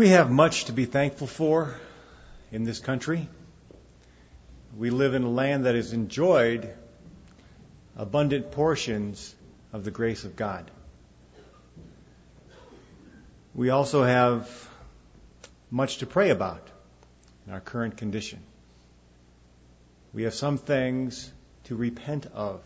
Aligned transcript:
We 0.00 0.08
have 0.08 0.30
much 0.30 0.64
to 0.64 0.72
be 0.72 0.86
thankful 0.86 1.26
for 1.26 1.74
in 2.50 2.64
this 2.64 2.80
country. 2.80 3.28
We 4.74 4.88
live 4.88 5.12
in 5.12 5.24
a 5.24 5.28
land 5.28 5.66
that 5.66 5.74
has 5.74 5.92
enjoyed 5.92 6.74
abundant 7.98 8.50
portions 8.50 9.34
of 9.74 9.84
the 9.84 9.90
grace 9.90 10.24
of 10.24 10.36
God. 10.36 10.70
We 13.54 13.68
also 13.68 14.02
have 14.02 14.70
much 15.70 15.98
to 15.98 16.06
pray 16.06 16.30
about 16.30 16.66
in 17.46 17.52
our 17.52 17.60
current 17.60 17.98
condition. 17.98 18.40
We 20.14 20.22
have 20.22 20.32
some 20.32 20.56
things 20.56 21.30
to 21.64 21.76
repent 21.76 22.24
of. 22.32 22.62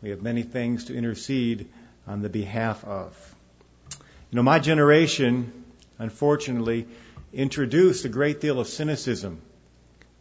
We 0.00 0.08
have 0.08 0.22
many 0.22 0.44
things 0.44 0.86
to 0.86 0.96
intercede 0.96 1.68
on 2.06 2.22
the 2.22 2.30
behalf 2.30 2.82
of. 2.86 3.34
You 4.30 4.36
know, 4.36 4.42
my 4.42 4.58
generation, 4.58 5.57
unfortunately, 5.98 6.86
introduced 7.32 8.04
a 8.04 8.08
great 8.08 8.40
deal 8.40 8.60
of 8.60 8.68
cynicism 8.68 9.40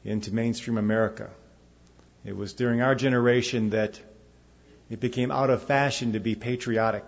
into 0.03 0.33
mainstream 0.33 0.77
America. 0.77 1.29
It 2.25 2.35
was 2.35 2.53
during 2.53 2.81
our 2.81 2.95
generation 2.95 3.69
that 3.71 3.99
it 4.89 4.99
became 4.99 5.31
out 5.31 5.49
of 5.49 5.63
fashion 5.63 6.13
to 6.13 6.19
be 6.19 6.35
patriotic. 6.35 7.05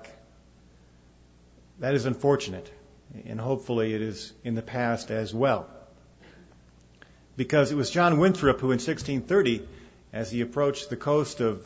That 1.80 1.94
is 1.94 2.06
unfortunate, 2.06 2.70
and 3.26 3.40
hopefully 3.40 3.94
it 3.94 4.02
is 4.02 4.34
in 4.44 4.56
the 4.56 4.62
past 4.62 5.12
as 5.12 5.34
well. 5.34 5.70
Because 7.38 7.72
it 7.72 7.76
was 7.76 7.90
John 7.90 8.20
Winthrop 8.20 8.60
who 8.60 8.68
in 8.68 8.80
1630, 8.80 9.66
as 10.12 10.30
he 10.30 10.42
approached 10.42 10.90
the 10.90 10.98
coast 10.98 11.40
of 11.40 11.66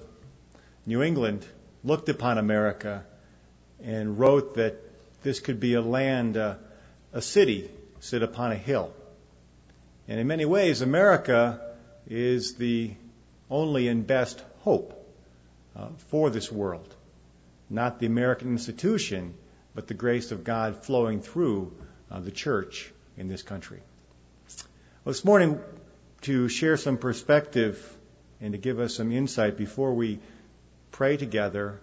New 0.85 1.01
England, 1.01 1.45
looked 1.83 2.09
upon 2.09 2.37
America 2.37 3.03
and 3.83 4.19
wrote 4.19 4.55
that 4.55 4.75
this 5.23 5.39
could 5.39 5.59
be 5.59 5.73
a 5.73 5.81
land, 5.81 6.37
uh, 6.37 6.55
a 7.13 7.21
city 7.21 7.69
sit 7.99 8.23
upon 8.23 8.51
a 8.51 8.55
hill. 8.55 8.91
And 10.07 10.19
in 10.19 10.27
many 10.27 10.45
ways, 10.45 10.81
America 10.81 11.61
is 12.07 12.55
the 12.55 12.91
only 13.49 13.87
and 13.87 14.05
best 14.05 14.43
hope 14.61 14.99
uh, 15.75 15.89
for 16.09 16.29
this 16.29 16.51
world. 16.51 16.93
Not 17.69 17.99
the 17.99 18.07
American 18.07 18.49
institution, 18.49 19.35
but 19.73 19.87
the 19.87 19.93
grace 19.93 20.31
of 20.31 20.43
God 20.43 20.83
flowing 20.83 21.21
through 21.21 21.71
uh, 22.11 22.19
the 22.19 22.31
church 22.31 22.91
in 23.15 23.27
this 23.27 23.43
country. 23.43 23.79
Well, 25.05 25.13
this 25.13 25.23
morning, 25.23 25.59
to 26.21 26.49
share 26.49 26.77
some 26.77 26.97
perspective 26.97 27.97
and 28.41 28.53
to 28.53 28.57
give 28.57 28.79
us 28.79 28.95
some 28.95 29.11
insight 29.11 29.57
before 29.57 29.93
we 29.93 30.19
pray 30.91 31.17
together, 31.17 31.79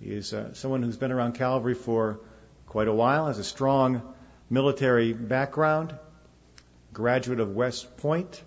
is 0.00 0.32
uh, 0.32 0.54
someone 0.54 0.82
who's 0.82 0.96
been 0.96 1.12
around 1.12 1.34
Calvary 1.34 1.74
for 1.74 2.18
quite 2.66 2.88
a 2.88 2.92
while, 2.92 3.28
has 3.28 3.38
a 3.38 3.44
strong 3.44 4.02
military 4.52 5.14
background, 5.14 5.94
graduate 6.92 7.40
of 7.40 7.54
West 7.54 7.96
Point, 7.96 8.42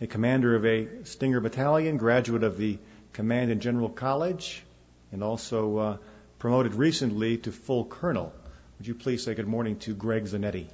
a 0.00 0.08
commander 0.08 0.56
of 0.56 0.66
a 0.66 1.04
Stinger 1.04 1.40
Battalion, 1.40 1.98
graduate 1.98 2.42
of 2.42 2.58
the 2.58 2.78
Command 3.12 3.52
and 3.52 3.62
General 3.62 3.88
College, 3.88 4.64
and 5.12 5.22
also 5.22 5.76
uh, 5.78 5.96
promoted 6.40 6.74
recently 6.74 7.38
to 7.38 7.52
full 7.52 7.84
colonel. 7.84 8.32
Would 8.78 8.88
you 8.88 8.96
please 8.96 9.22
say 9.22 9.34
good 9.34 9.46
morning 9.46 9.78
to 9.78 9.94
Greg 9.94 10.24
Zanetti? 10.24 10.66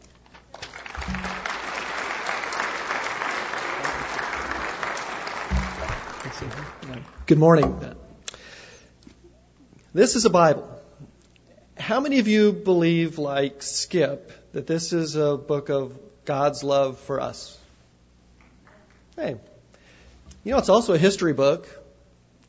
Good 7.26 7.38
morning. 7.38 7.94
This 9.92 10.16
is 10.16 10.24
a 10.24 10.30
Bible. 10.30 10.81
How 11.82 11.98
many 11.98 12.20
of 12.20 12.28
you 12.28 12.52
believe, 12.52 13.18
like 13.18 13.60
Skip, 13.60 14.30
that 14.52 14.68
this 14.68 14.92
is 14.92 15.16
a 15.16 15.36
book 15.36 15.68
of 15.68 15.98
God's 16.24 16.62
love 16.62 16.96
for 17.00 17.20
us? 17.20 17.58
Hey, 19.16 19.34
you 20.44 20.52
know, 20.52 20.58
it's 20.58 20.68
also 20.68 20.94
a 20.94 20.98
history 20.98 21.32
book. 21.32 21.66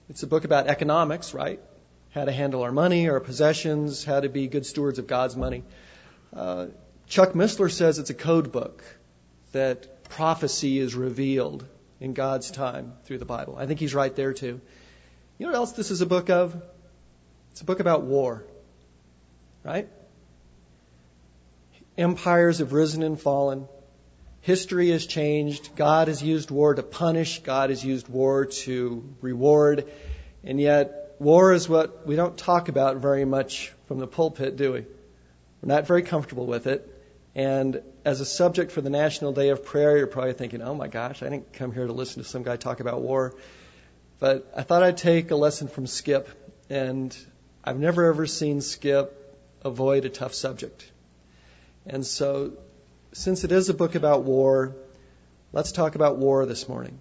It's 0.07 0.21
a 0.21 0.27
book 0.27 0.45
about 0.45 0.67
economics, 0.67 1.33
right? 1.33 1.59
How 2.11 2.25
to 2.25 2.31
handle 2.31 2.61
our 2.61 2.71
money, 2.71 3.09
our 3.09 3.19
possessions, 3.19 4.05
how 4.05 4.19
to 4.19 4.29
be 4.29 4.45
good 4.45 4.67
stewards 4.67 4.99
of 4.99 5.07
God's 5.07 5.35
money. 5.35 5.63
Uh, 6.31 6.67
Chuck 7.07 7.33
Missler 7.33 7.71
says 7.71 7.97
it's 7.97 8.11
a 8.11 8.13
code 8.13 8.51
book 8.51 8.83
that 9.51 10.03
prophecy 10.09 10.77
is 10.77 10.94
revealed 10.94 11.65
in 12.00 12.13
God's 12.13 12.51
time 12.51 12.94
through 13.05 13.17
the 13.17 13.25
Bible. 13.25 13.55
I 13.57 13.65
think 13.65 13.79
he's 13.79 13.95
right 13.95 14.15
there 14.15 14.33
too. 14.33 14.61
You 15.39 15.47
know 15.47 15.53
what 15.53 15.55
else 15.55 15.71
this 15.71 15.89
is 15.89 16.01
a 16.01 16.05
book 16.05 16.29
of? 16.29 16.55
It's 17.53 17.61
a 17.61 17.65
book 17.65 17.79
about 17.79 18.03
war. 18.03 18.44
Right? 19.63 19.88
Empires 21.97 22.59
have 22.59 22.74
risen 22.74 23.03
and 23.03 23.19
fallen. 23.19 23.68
History 24.41 24.90
has 24.90 25.06
changed. 25.06 25.75
God 25.75 26.09
has 26.09 26.22
used 26.22 26.51
war 26.51 26.74
to 26.74 26.84
punish. 26.84 27.44
God 27.44 27.69
has 27.69 27.84
used 27.84 28.09
war 28.09 28.46
to 28.46 29.16
reward. 29.22 29.90
And 30.44 30.59
yet, 30.59 31.16
war 31.19 31.53
is 31.53 31.69
what 31.69 32.06
we 32.06 32.18
don't 32.18 32.38
talk 32.38 32.68
about 32.68 32.97
very 32.97 33.24
much 33.24 33.72
from 33.88 34.00
the 34.00 34.07
pulpit, 34.07 34.57
do 34.57 34.74
we? 34.74 34.79
We're 34.81 35.74
not 35.74 35.88
very 35.88 36.01
comfortable 36.01 36.45
with 36.45 36.68
it. 36.68 36.90
And 37.35 37.81
as 38.03 38.19
a 38.19 38.25
subject 38.25 38.72
for 38.72 38.81
the 38.81 38.90
National 38.90 39.31
Day 39.31 39.50
of 39.50 39.63
Prayer, 39.63 39.97
you're 39.97 40.07
probably 40.07 40.34
thinking, 40.34 40.62
oh 40.62 40.75
my 40.75 40.88
gosh, 40.90 41.24
I 41.24 41.30
didn't 41.30 41.53
come 41.53 41.72
here 41.72 41.88
to 41.88 41.94
listen 41.94 42.22
to 42.22 42.28
some 42.28 42.44
guy 42.44 42.57
talk 42.57 42.81
about 42.81 43.01
war. 43.01 43.34
But 44.19 44.51
I 44.56 44.63
thought 44.63 44.84
I'd 44.84 44.97
take 44.97 45.31
a 45.31 45.35
lesson 45.35 45.69
from 45.69 45.88
Skip. 45.88 46.28
And 46.69 47.16
I've 47.63 47.80
never 47.80 48.06
ever 48.06 48.28
seen 48.28 48.59
Skip 48.59 49.22
avoid 49.63 50.06
a 50.06 50.09
tough 50.09 50.34
subject. 50.34 50.90
And 51.85 52.06
so, 52.06 52.53
since 53.12 53.44
it 53.44 53.51
is 53.51 53.69
a 53.69 53.74
book 53.74 53.96
about 53.96 54.24
war, 54.24 54.75
let's 55.51 55.72
talk 55.72 55.96
about 55.96 56.18
war 56.18 56.46
this 56.46 56.68
morning. 56.68 57.00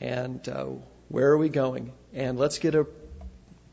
And 0.00 0.46
uh, 0.48 0.66
where 1.08 1.30
are 1.30 1.38
we 1.38 1.48
going? 1.48 1.92
And 2.12 2.38
let's 2.38 2.58
get 2.58 2.74
a 2.74 2.86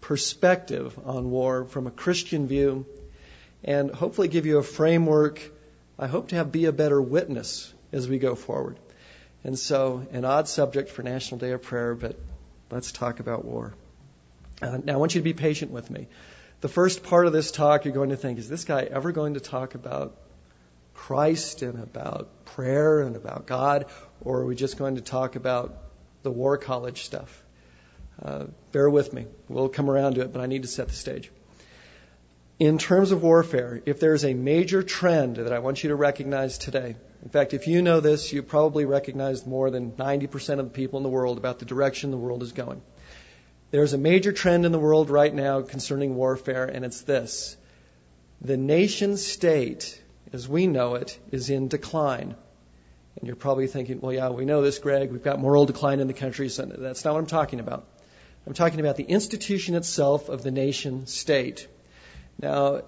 perspective 0.02 0.98
on 1.06 1.32
war 1.32 1.66
from 1.66 1.88
a 1.88 1.92
Christian 1.92 2.48
view 2.48 2.86
and 3.64 3.90
hopefully 3.90 4.28
give 4.28 4.46
you 4.46 4.58
a 4.58 4.64
framework. 4.64 5.42
I 5.98 6.08
hope 6.08 6.30
to 6.30 6.36
have 6.36 6.52
be 6.52 6.66
a 6.66 6.72
better 6.72 7.02
witness 7.02 7.74
as 7.92 8.08
we 8.08 8.20
go 8.20 8.36
forward. 8.36 8.78
And 9.44 9.58
so, 9.58 10.06
an 10.12 10.26
odd 10.26 10.48
subject 10.48 10.90
for 10.90 11.04
National 11.04 11.40
Day 11.40 11.52
of 11.52 11.62
Prayer, 11.62 11.96
but 11.96 12.18
let's 12.72 12.92
talk 12.92 13.20
about 13.20 13.46
war. 13.46 13.74
Uh, 14.62 14.80
now, 14.84 14.94
I 14.94 14.98
want 14.98 15.16
you 15.16 15.22
to 15.22 15.24
be 15.24 15.34
patient 15.34 15.72
with 15.72 15.90
me 15.90 16.08
the 16.62 16.70
first 16.70 17.04
part 17.04 17.28
of 17.28 17.34
this 17.34 17.52
talk, 17.52 17.86
you're 17.86 17.94
going 17.94 18.10
to 18.10 18.18
think, 18.18 18.40
is 18.40 18.50
this 18.50 18.64
guy 18.64 18.84
ever 18.84 19.12
going 19.12 19.36
to 19.36 19.40
talk 19.40 19.76
about 19.76 20.16
Christ 20.94 21.62
and 21.62 21.82
about 21.82 22.46
prayer 22.46 23.02
and 23.02 23.16
about 23.16 23.46
God, 23.46 23.86
or 24.22 24.40
are 24.40 24.46
we 24.46 24.56
just 24.56 24.78
going 24.78 24.96
to 24.96 25.02
talk 25.02 25.36
about 25.36 25.78
the 26.24 26.32
war 26.32 26.58
college 26.58 27.04
stuff? 27.04 27.44
Uh, 28.22 28.46
bear 28.72 28.90
with 28.90 29.14
me. 29.14 29.26
We'll 29.50 29.70
come 29.70 29.90
around 29.90 30.16
to 30.16 30.22
it, 30.22 30.32
but 30.32 30.42
I 30.42 30.46
need 30.46 30.62
to 30.62 30.68
set 30.68 30.88
the 30.88 30.94
stage. 30.94 31.32
In 32.58 32.78
terms 32.78 33.12
of 33.12 33.22
warfare, 33.22 33.82
if 33.86 34.00
there's 34.00 34.24
a 34.24 34.34
major 34.34 34.82
trend 34.82 35.36
that 35.36 35.52
I 35.52 35.60
want 35.60 35.84
you 35.84 35.90
to 35.90 35.96
recognize 35.96 36.58
today, 36.58 36.96
in 37.22 37.30
fact, 37.30 37.54
if 37.54 37.68
you 37.68 37.82
know 37.82 38.00
this, 38.00 38.32
you 38.32 38.44
probably 38.44 38.86
recognize 38.86 39.46
more 39.46 39.70
than 39.70 39.92
90% 39.92 40.60
of 40.60 40.66
the 40.66 40.72
people 40.72 40.98
in 40.98 41.04
the 41.04 41.10
world 41.10 41.38
about 41.38 41.60
the 41.60 41.66
direction 41.66 42.12
the 42.12 42.18
world 42.18 42.44
is 42.44 42.54
going. 42.54 42.82
There's 43.72 43.94
a 43.94 43.98
major 43.98 44.32
trend 44.32 44.66
in 44.66 44.72
the 44.72 44.80
world 44.80 45.10
right 45.10 45.34
now 45.34 45.62
concerning 45.62 46.16
warfare, 46.16 46.66
and 46.66 46.86
it's 46.86 47.02
this 47.02 47.58
the 48.42 48.58
nation 48.58 49.18
state, 49.18 50.02
as 50.34 50.48
we 50.48 50.68
know 50.68 50.96
it, 50.96 51.18
is 51.32 51.50
in 51.50 51.68
decline. 51.68 52.36
And 53.18 53.28
you're 53.28 53.36
probably 53.36 53.68
thinking, 53.68 54.02
well, 54.02 54.14
yeah, 54.14 54.30
we 54.30 54.46
know 54.46 54.62
this, 54.62 54.78
Greg. 54.80 55.12
We've 55.12 55.24
got 55.24 55.40
moral 55.40 55.66
decline 55.66 56.00
in 56.00 56.08
the 56.08 56.14
country. 56.14 56.50
So 56.50 56.66
that's 56.66 57.06
not 57.06 57.14
what 57.14 57.20
I'm 57.22 57.28
talking 57.28 57.60
about. 57.60 57.88
I'm 58.46 58.54
talking 58.54 58.80
about 58.80 58.98
the 58.98 59.06
institution 59.06 59.74
itself 59.76 60.30
of 60.30 60.44
the 60.44 60.52
nation 60.52 61.08
state. 61.08 61.68
Now, 62.40 62.82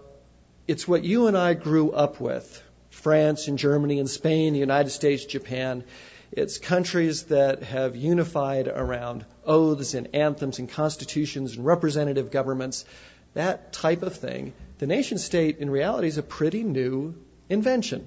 it's 0.68 0.88
what 0.88 1.04
you 1.04 1.28
and 1.28 1.38
I 1.38 1.54
grew 1.54 1.92
up 1.92 2.20
with 2.20 2.62
France 2.90 3.48
and 3.48 3.58
Germany 3.58 4.00
and 4.00 4.10
Spain, 4.10 4.54
the 4.54 4.60
United 4.60 4.90
States, 4.90 5.26
Japan. 5.26 5.84
It's 6.32 6.58
countries 6.58 7.24
that 7.24 7.64
have 7.64 7.96
unified 7.96 8.68
around 8.68 9.26
oaths 9.48 9.94
and 9.94 10.14
anthems 10.14 10.60
and 10.60 10.70
constitutions 10.70 11.56
and 11.56 11.66
representative 11.66 12.30
governments, 12.30 12.86
that 13.34 13.74
type 13.74 14.04
of 14.04 14.16
thing. 14.16 14.54
The 14.80 14.88
nation 14.88 15.18
state, 15.18 15.58
in 15.60 15.70
reality, 15.70 16.08
is 16.08 16.18
a 16.18 16.24
pretty 16.24 16.64
new 16.64 17.16
invention. 17.50 18.06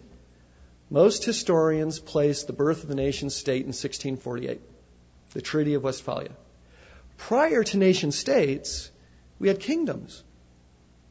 Most 0.91 1.25
historians 1.25 1.99
place 1.99 2.45
the 2.45 2.53
birth 2.53 2.83
of 2.83 2.89
the 2.89 2.95
nation 2.95 3.31
state 3.31 3.63
in 3.63 3.69
1648, 3.69 4.61
the 5.33 5.41
Treaty 5.41 5.75
of 5.75 5.85
Westphalia. 5.85 6.31
Prior 7.17 7.65
to 7.65 7.77
nation 7.77 8.13
states, 8.13 8.91
we 9.39 9.49
had 9.49 9.61
kingdoms. 9.61 10.23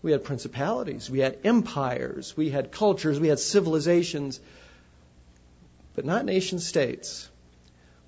We 0.01 0.11
had 0.13 0.23
principalities, 0.23 1.09
we 1.09 1.19
had 1.19 1.39
empires, 1.43 2.35
we 2.37 2.49
had 2.49 2.71
cultures, 2.71 3.19
we 3.19 3.27
had 3.27 3.39
civilizations 3.39 4.39
but 5.99 6.05
not 6.05 6.23
nation 6.23 6.59
states. 6.59 7.29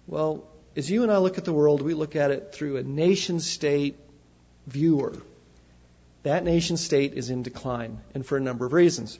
Well, 0.07 0.45
as 0.75 0.89
you 0.89 1.03
and 1.03 1.11
I 1.11 1.17
look 1.17 1.37
at 1.37 1.45
the 1.45 1.53
world, 1.53 1.81
we 1.81 1.93
look 1.93 2.15
at 2.15 2.31
it 2.31 2.53
through 2.53 2.77
a 2.77 2.83
nation 2.83 3.39
state 3.39 3.99
viewer. 4.67 5.13
That 6.23 6.43
nation 6.43 6.77
state 6.77 7.13
is 7.13 7.29
in 7.29 7.43
decline, 7.43 7.99
and 8.13 8.25
for 8.25 8.37
a 8.37 8.41
number 8.41 8.65
of 8.65 8.73
reasons. 8.73 9.19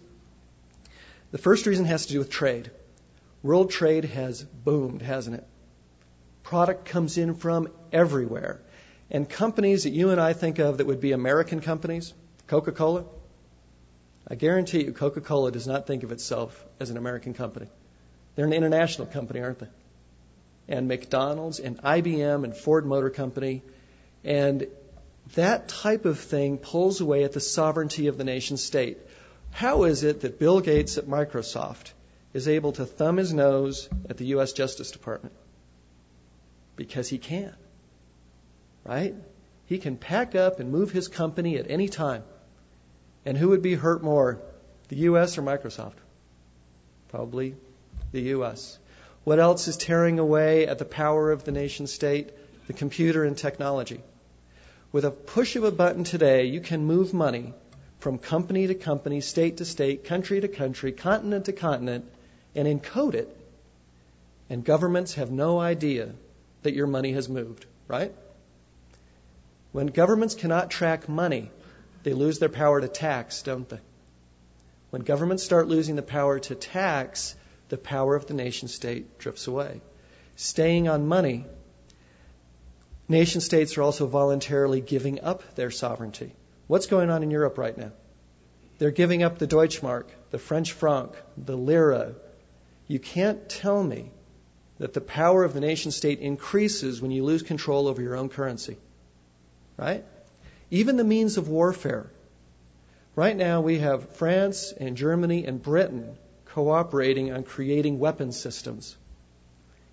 The 1.32 1.38
first 1.38 1.66
reason 1.66 1.86
has 1.86 2.06
to 2.06 2.14
do 2.14 2.20
with 2.20 2.30
trade. 2.30 2.70
World 3.44 3.72
trade 3.72 4.06
has 4.06 4.44
boomed, 4.44 5.02
hasn't 5.02 5.38
it? 5.38 5.48
Product 6.44 6.86
comes 6.86 7.18
in 7.18 7.36
from 7.36 7.70
everywhere. 7.92 8.62
And 9.10 9.28
companies 9.28 9.84
that 9.84 9.90
you 9.90 10.12
and 10.12 10.22
I 10.22 10.34
think 10.34 10.60
of 10.60 10.78
that 10.78 10.88
would 10.88 11.02
be 11.02 11.12
American 11.12 11.60
companies, 11.60 12.14
Coca 12.48 12.72
Cola, 12.72 13.06
I 14.28 14.36
guarantee 14.36 14.86
you 14.86 14.94
Coca 14.94 15.20
Cola 15.20 15.52
does 15.52 15.68
not 15.68 15.88
think 15.88 16.04
of 16.04 16.12
itself 16.12 16.66
as 16.80 16.90
an 16.90 16.98
American 16.98 17.34
company. 17.34 17.68
They're 18.36 18.46
an 18.46 18.54
international 18.54 19.08
company, 19.08 19.42
aren't 19.42 19.60
they? 19.60 19.68
And 20.72 20.88
McDonald's 20.88 21.60
and 21.60 21.78
IBM 21.84 22.46
and 22.46 22.56
Ford 22.56 22.86
Motor 22.86 23.10
Company. 23.10 23.62
And 24.24 24.68
that 25.36 25.68
type 25.68 26.06
of 26.06 26.20
thing 26.20 26.58
pulls 26.58 27.02
away 27.02 27.24
at 27.26 27.34
the 27.34 27.40
sovereignty 27.40 28.08
of 28.08 28.18
the 28.18 28.24
nation 28.24 28.58
state. 28.58 28.98
How 29.52 29.84
is 29.84 30.04
it 30.04 30.22
that 30.22 30.40
Bill 30.40 30.62
Gates 30.62 30.98
at 30.98 31.06
Microsoft 31.06 31.92
is 32.34 32.48
able 32.48 32.72
to 32.74 32.86
thumb 32.86 33.18
his 33.18 33.34
nose 33.34 33.90
at 34.10 34.18
the 34.18 34.26
U.S. 34.28 34.54
Justice 34.54 34.92
Department? 34.92 35.36
Because 36.78 37.10
he 37.10 37.18
can. 37.18 37.54
Right? 38.86 39.14
He 39.66 39.78
can 39.78 39.98
pack 39.98 40.36
up 40.36 40.60
and 40.60 40.72
move 40.72 40.92
his 40.92 41.08
company 41.08 41.58
at 41.58 41.70
any 41.70 41.90
time. 41.90 42.24
And 43.26 43.38
who 43.38 43.50
would 43.50 43.62
be 43.62 43.76
hurt 43.76 44.04
more, 44.04 44.42
the 44.88 44.96
U.S. 44.98 45.38
or 45.38 45.44
Microsoft? 45.44 46.00
Probably 47.10 47.56
the 48.12 48.22
U.S. 48.36 48.80
What 49.24 49.40
else 49.40 49.68
is 49.68 49.78
tearing 49.78 50.18
away 50.18 50.66
at 50.66 50.80
the 50.80 50.86
power 50.86 51.32
of 51.32 51.44
the 51.44 51.52
nation 51.52 51.88
state? 51.88 52.32
The 52.68 52.74
computer 52.74 53.24
and 53.24 53.38
technology. 53.38 54.02
With 54.92 55.06
a 55.06 55.12
push 55.12 55.56
of 55.56 55.64
a 55.64 55.72
button 55.72 56.04
today, 56.04 56.46
you 56.46 56.60
can 56.60 56.86
move 56.86 57.14
money 57.14 57.54
from 58.00 58.18
company 58.18 58.68
to 58.68 58.76
company, 58.76 59.22
state 59.22 59.58
to 59.58 59.66
state, 59.66 60.06
country 60.06 60.42
to 60.42 60.48
country, 60.48 60.92
continent 60.92 61.46
to 61.46 61.54
continent, 61.54 62.06
and 62.56 62.68
encode 62.68 63.14
it. 63.14 63.38
And 64.50 64.66
governments 64.66 65.14
have 65.14 65.32
no 65.32 65.60
idea 65.60 66.14
that 66.64 66.74
your 66.74 66.88
money 66.88 67.14
has 67.14 67.30
moved, 67.30 67.66
right? 67.88 68.14
When 69.72 69.88
governments 69.88 70.36
cannot 70.36 70.72
track 70.72 71.08
money, 71.08 71.52
they 72.04 72.14
lose 72.14 72.40
their 72.40 72.50
power 72.50 72.82
to 72.82 72.88
tax, 72.88 73.44
don't 73.44 73.70
they? 73.70 73.80
When 74.90 75.04
governments 75.04 75.44
start 75.44 75.68
losing 75.68 75.96
the 75.96 76.02
power 76.02 76.40
to 76.40 76.56
tax, 76.56 77.36
the 77.72 77.78
power 77.78 78.16
of 78.18 78.28
the 78.28 78.34
nation 78.34 78.68
state 78.68 79.18
drifts 79.18 79.48
away. 79.48 79.82
Staying 80.36 80.90
on 80.90 81.08
money, 81.08 81.46
nation 83.08 83.40
states 83.40 83.78
are 83.78 83.82
also 83.82 84.08
voluntarily 84.08 84.82
giving 84.82 85.22
up 85.22 85.56
their 85.56 85.72
sovereignty. 85.72 86.34
What's 86.68 86.88
going 86.88 87.10
on 87.10 87.24
in 87.24 87.32
Europe 87.32 87.58
right 87.58 87.78
now? 87.78 87.94
They're 88.78 88.92
giving 88.92 89.24
up 89.24 89.40
the 89.40 89.48
Deutschmark, 89.48 90.08
the 90.32 90.38
French 90.38 90.74
franc, 90.74 91.14
the 91.38 91.56
lira. 91.56 92.16
You 92.88 93.00
can't 93.00 93.48
tell 93.48 93.82
me 93.82 94.12
that 94.80 94.94
the 94.94 95.00
power 95.00 95.46
of 95.46 95.54
the 95.54 95.62
nation 95.62 95.92
state 95.92 96.20
increases 96.20 97.02
when 97.02 97.12
you 97.12 97.24
lose 97.24 97.42
control 97.42 97.88
over 97.88 98.02
your 98.02 98.18
own 98.18 98.28
currency. 98.28 98.76
Right? 99.78 100.04
Even 100.72 100.98
the 100.98 101.06
means 101.06 101.38
of 101.38 101.48
warfare. 101.48 102.12
Right 103.16 103.38
now, 103.38 103.62
we 103.62 103.78
have 103.78 104.18
France 104.18 104.74
and 104.78 104.98
Germany 104.98 105.46
and 105.46 105.64
Britain 105.64 106.18
cooperating 106.54 107.32
on 107.32 107.44
creating 107.44 108.00
weapon 108.00 108.32
systems. 108.32 108.98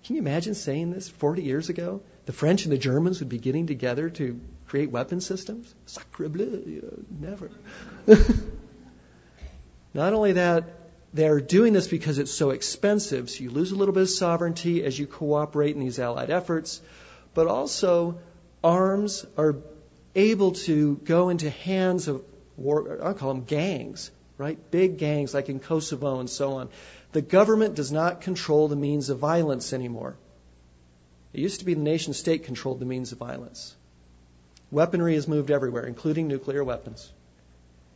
Can 0.03 0.15
you 0.15 0.21
imagine 0.21 0.55
saying 0.55 0.91
this 0.91 1.09
40 1.09 1.43
years 1.43 1.69
ago? 1.69 2.01
The 2.25 2.33
French 2.33 2.65
and 2.65 2.71
the 2.71 2.77
Germans 2.77 3.19
would 3.19 3.29
be 3.29 3.37
getting 3.37 3.67
together 3.67 4.09
to 4.11 4.39
create 4.67 4.91
weapon 4.91 5.21
systems? 5.21 5.73
Sacre 5.85 6.29
bleu, 6.29 7.03
never. 7.19 7.49
Not 9.93 10.13
only 10.13 10.33
that, 10.33 10.65
they're 11.13 11.41
doing 11.41 11.73
this 11.73 11.87
because 11.87 12.19
it's 12.19 12.31
so 12.31 12.51
expensive, 12.51 13.29
so 13.29 13.43
you 13.43 13.49
lose 13.49 13.71
a 13.71 13.75
little 13.75 13.93
bit 13.93 14.03
of 14.03 14.09
sovereignty 14.09 14.83
as 14.83 14.97
you 14.97 15.07
cooperate 15.07 15.75
in 15.75 15.79
these 15.81 15.97
allied 15.97 16.29
efforts, 16.29 16.81
but 17.33 17.47
also 17.47 18.19
arms 18.63 19.25
are 19.37 19.55
able 20.13 20.51
to 20.51 20.97
go 20.97 21.29
into 21.29 21.49
hands 21.49 22.07
of 22.07 22.23
war, 22.57 22.99
I'll 23.01 23.13
call 23.13 23.33
them 23.33 23.45
gangs, 23.45 24.11
right? 24.39 24.57
Big 24.71 24.97
gangs 24.97 25.33
like 25.33 25.49
in 25.49 25.59
Kosovo 25.59 26.19
and 26.19 26.29
so 26.29 26.53
on. 26.53 26.69
The 27.11 27.21
government 27.21 27.75
does 27.75 27.91
not 27.91 28.21
control 28.21 28.67
the 28.67 28.75
means 28.75 29.09
of 29.09 29.19
violence 29.19 29.73
anymore. 29.73 30.15
It 31.33 31.41
used 31.41 31.59
to 31.59 31.65
be 31.65 31.73
the 31.73 31.81
nation 31.81 32.13
state 32.13 32.45
controlled 32.45 32.79
the 32.79 32.85
means 32.85 33.11
of 33.11 33.17
violence. 33.17 33.75
Weaponry 34.71 35.15
has 35.15 35.27
moved 35.27 35.51
everywhere, 35.51 35.85
including 35.85 36.27
nuclear 36.27 36.63
weapons. 36.63 37.11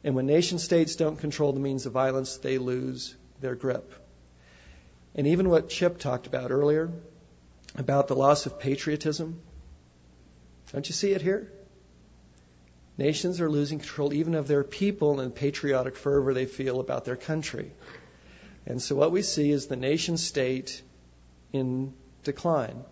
And 0.04 0.16
when 0.16 0.26
nation 0.26 0.60
states 0.60 0.98
don't 0.98 1.18
control 1.18 1.54
the 1.54 1.62
means 1.62 1.86
of 1.86 1.94
violence, 1.94 2.38
they 2.38 2.58
lose 2.58 3.16
their 3.40 3.56
grip. 3.56 3.94
And 5.16 5.28
even 5.28 5.50
what 5.50 5.72
Skip 5.72 5.98
talked 5.98 6.28
about 6.28 6.52
earlier, 6.52 6.92
about 7.76 8.10
the 8.10 8.16
loss 8.16 8.46
of 8.46 8.60
patriotism, 8.60 9.40
don't 10.74 10.88
you 10.90 10.94
see 10.94 11.14
it 11.14 11.22
here? 11.22 11.50
Nations 12.98 13.42
are 13.42 13.50
losing 13.50 13.80
control 13.80 14.14
even 14.14 14.36
of 14.36 14.48
their 14.48 14.64
people 14.64 15.20
and 15.20 15.34
patriotic 15.34 15.96
fervor 15.96 16.34
they 16.34 16.46
feel 16.46 16.80
about 16.80 17.06
their 17.06 17.16
country. 17.16 17.72
And 18.66 18.82
so 18.82 18.96
what 18.96 19.12
we 19.12 19.24
see 19.24 19.52
is 19.52 19.68
the 19.68 19.76
nation 19.76 20.18
state 20.18 20.82
in 21.52 21.94
decline. 22.24 22.84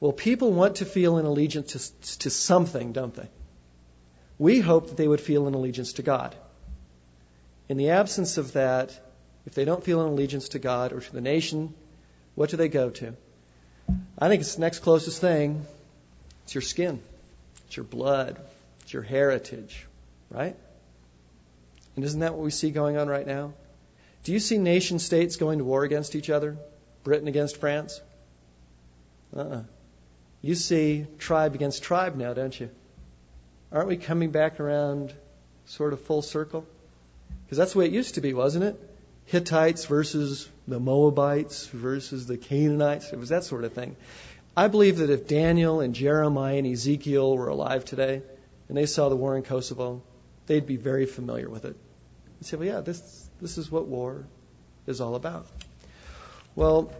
Well, 0.00 0.12
people 0.12 0.52
want 0.52 0.76
to 0.76 0.84
feel 0.84 1.18
an 1.18 1.26
allegiance 1.26 1.72
to, 1.72 2.18
to 2.20 2.30
something, 2.30 2.92
don't 2.92 3.14
they? 3.14 3.28
We 4.38 4.60
hope 4.60 4.88
that 4.88 4.96
they 4.96 5.08
would 5.08 5.20
feel 5.20 5.46
an 5.46 5.54
allegiance 5.54 5.94
to 5.94 6.02
God. 6.02 6.34
In 7.68 7.76
the 7.76 7.90
absence 7.90 8.38
of 8.38 8.52
that, 8.52 8.98
if 9.44 9.54
they 9.54 9.64
don't 9.64 9.84
feel 9.84 10.00
an 10.00 10.08
allegiance 10.12 10.50
to 10.50 10.58
God 10.58 10.92
or 10.92 11.00
to 11.00 11.12
the 11.12 11.20
nation, 11.20 11.74
what 12.34 12.50
do 12.50 12.56
they 12.56 12.68
go 12.68 12.90
to? 12.90 13.14
I 14.18 14.28
think 14.28 14.40
it's 14.40 14.54
the 14.54 14.60
next 14.60 14.80
closest 14.80 15.20
thing. 15.20 15.66
It's 16.44 16.54
your 16.54 16.62
skin. 16.62 17.00
It's 17.66 17.76
your 17.76 17.84
blood. 17.84 18.38
It's 18.88 18.94
your 18.94 19.02
heritage, 19.02 19.86
right? 20.30 20.56
And 21.94 22.02
isn't 22.06 22.20
that 22.20 22.32
what 22.32 22.42
we 22.42 22.50
see 22.50 22.70
going 22.70 22.96
on 22.96 23.06
right 23.06 23.26
now? 23.26 23.52
Do 24.24 24.32
you 24.32 24.38
see 24.38 24.56
nation 24.56 24.98
states 24.98 25.36
going 25.36 25.58
to 25.58 25.64
war 25.64 25.84
against 25.84 26.16
each 26.16 26.30
other? 26.30 26.56
Britain 27.04 27.28
against 27.28 27.58
France? 27.58 28.00
Uh 29.36 29.40
uh-uh. 29.40 29.56
uh 29.56 29.62
You 30.40 30.54
see 30.54 31.06
tribe 31.18 31.54
against 31.54 31.82
tribe 31.82 32.16
now, 32.16 32.32
don't 32.32 32.58
you? 32.58 32.70
Aren't 33.72 33.88
we 33.88 33.98
coming 33.98 34.30
back 34.30 34.58
around 34.58 35.12
sort 35.66 35.92
of 35.92 36.00
full 36.00 36.22
circle? 36.22 36.64
Because 37.44 37.58
that's 37.58 37.74
the 37.74 37.80
way 37.80 37.84
it 37.84 37.92
used 37.92 38.14
to 38.14 38.22
be, 38.22 38.32
wasn't 38.32 38.64
it? 38.64 38.80
Hittites 39.26 39.84
versus 39.84 40.48
the 40.66 40.80
Moabites 40.80 41.66
versus 41.66 42.26
the 42.26 42.38
Canaanites. 42.38 43.12
It 43.12 43.18
was 43.18 43.28
that 43.28 43.44
sort 43.44 43.64
of 43.64 43.74
thing. 43.74 43.96
I 44.56 44.68
believe 44.68 44.96
that 44.96 45.10
if 45.10 45.28
Daniel 45.28 45.80
and 45.82 45.94
Jeremiah 45.94 46.56
and 46.56 46.66
Ezekiel 46.66 47.36
were 47.36 47.48
alive 47.48 47.84
today, 47.84 48.22
and 48.68 48.76
they 48.76 48.86
saw 48.86 49.08
the 49.08 49.16
war 49.16 49.36
in 49.36 49.42
Kosovo, 49.42 50.02
they'd 50.46 50.66
be 50.66 50.76
very 50.76 51.06
familiar 51.06 51.48
with 51.48 51.64
it. 51.64 51.76
They'd 52.40 52.46
say, 52.46 52.56
well, 52.56 52.66
yeah, 52.66 52.80
this, 52.80 53.28
this 53.40 53.58
is 53.58 53.70
what 53.70 53.86
war 53.86 54.26
is 54.86 55.00
all 55.00 55.14
about. 55.14 55.46
Well, 56.54 56.92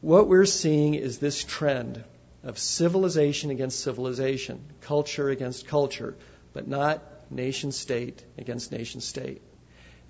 what 0.00 0.28
we're 0.28 0.46
seeing 0.46 0.94
is 0.94 1.18
this 1.18 1.42
trend 1.44 2.04
of 2.44 2.58
civilization 2.58 3.50
against 3.50 3.80
civilization, 3.80 4.64
culture 4.80 5.28
against 5.28 5.66
culture, 5.66 6.16
but 6.52 6.68
not 6.68 7.02
nation 7.30 7.72
state 7.72 8.24
against 8.36 8.72
nation 8.72 9.00
state. 9.00 9.42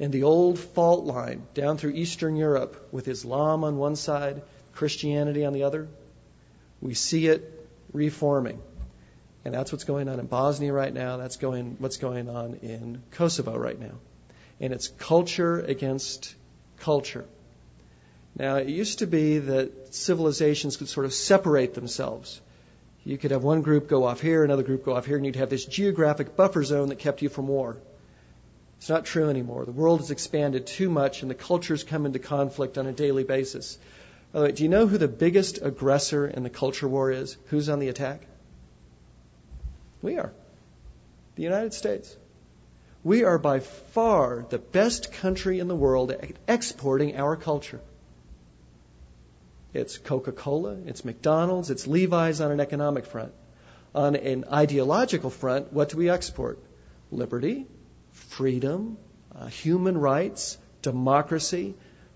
And 0.01 0.13
the 0.13 0.23
old 0.23 0.59
fault 0.59 1.05
line 1.05 1.47
down 1.55 1.79
through 1.79 1.93
Eastern 1.93 2.37
Europe 2.37 2.89
with 2.93 3.09
Islam 3.09 3.65
on 3.65 3.79
one 3.79 3.97
side, 3.97 4.43
Christianity 4.73 5.45
on 5.45 5.53
the 5.53 5.65
other, 5.65 5.89
we 6.81 6.95
see 6.95 7.27
it 7.27 7.69
reforming. 7.93 8.61
And 9.49 9.55
that's 9.55 9.73
what's 9.73 9.85
going 9.85 10.11
on 10.11 10.21
in 10.21 10.27
Bosnia 10.27 10.75
right 10.75 10.93
now. 10.93 11.17
That's 11.17 11.39
going, 11.39 11.77
what's 11.79 11.97
going 11.97 12.29
on 12.29 12.57
in 12.57 13.03
Kosovo 13.13 13.57
right 13.57 13.81
now. 13.81 13.95
And 14.61 14.75
it's 14.75 14.89
culture 14.89 15.59
against 15.59 16.35
culture. 16.81 17.25
Now, 18.37 18.57
it 18.57 18.69
used 18.69 18.99
to 18.99 19.07
be 19.07 19.39
that 19.39 19.95
civilizations 19.95 20.77
could 20.77 20.91
sort 20.91 21.07
of 21.07 21.15
separate 21.15 21.73
themselves. 21.73 22.43
You 23.05 23.17
could 23.17 23.31
have 23.31 23.43
one 23.43 23.63
group 23.63 23.89
go 23.89 24.05
off 24.05 24.21
here, 24.21 24.45
another 24.45 24.63
group 24.63 24.85
go 24.85 24.95
off 24.95 25.07
here, 25.07 25.17
and 25.17 25.25
you'd 25.25 25.37
have 25.37 25.49
this 25.49 25.65
geographic 25.65 26.37
buffer 26.37 26.63
zone 26.63 26.91
that 26.91 26.99
kept 26.99 27.23
you 27.23 27.31
from 27.31 27.49
war. 27.49 27.79
It's 28.77 28.91
not 28.91 29.07
true 29.07 29.31
anymore. 29.31 29.65
The 29.65 29.73
world 29.73 30.01
has 30.01 30.11
expanded 30.11 30.67
too 30.67 30.91
much, 30.91 31.23
and 31.23 31.31
the 31.31 31.35
cultures 31.35 31.85
come 31.85 32.05
into 32.05 32.19
conflict 32.19 32.77
on 32.77 32.87
a 32.87 32.93
daily 32.93 33.25
basis. 33.25 33.79
By 34.31 34.41
the 34.41 34.45
way, 34.45 34.53
do 34.53 34.63
you 34.63 34.69
know 34.69 34.87
who 34.87 34.99
the 34.99 35.09
biggest 35.09 35.61
aggressor 35.63 36.29
in 36.29 36.43
the 36.43 36.51
culture 36.51 36.87
war 36.87 37.11
is? 37.11 37.39
Who's 37.47 37.71
on 37.71 37.79
the 37.79 37.89
attack? 37.89 38.27
We 40.03 40.17
are. 40.19 40.33
The 41.37 41.43
United 41.43 41.75
States. 41.75 42.17
We 43.05 43.25
are 43.25 43.39
by 43.39 43.61
far 43.61 44.45
the 44.49 44.59
best 44.59 45.13
country 45.13 45.61
in 45.61 45.69
the 45.69 45.77
world 45.77 46.11
at 46.11 46.33
exporting 46.47 47.17
our 47.17 47.37
culture. 47.37 47.81
It's 49.73 49.99
Coca 49.99 50.33
Cola, 50.33 50.77
it's 50.87 51.05
McDonald's, 51.05 51.71
it's 51.71 51.87
Levi's 51.87 52.41
on 52.41 52.51
an 52.51 52.61
economic 52.61 53.07
front. 53.07 53.33
On 53.95 54.17
an 54.17 54.45
ideological 54.53 55.31
front, 55.31 55.73
what 55.73 55.91
do 55.91 55.97
we 55.97 56.11
export? 56.11 56.59
Liberty, 57.11 57.67
freedom, 58.13 58.97
uh, 59.35 59.47
human 59.47 59.99
rights, 59.99 60.59
democracy. 60.83 61.75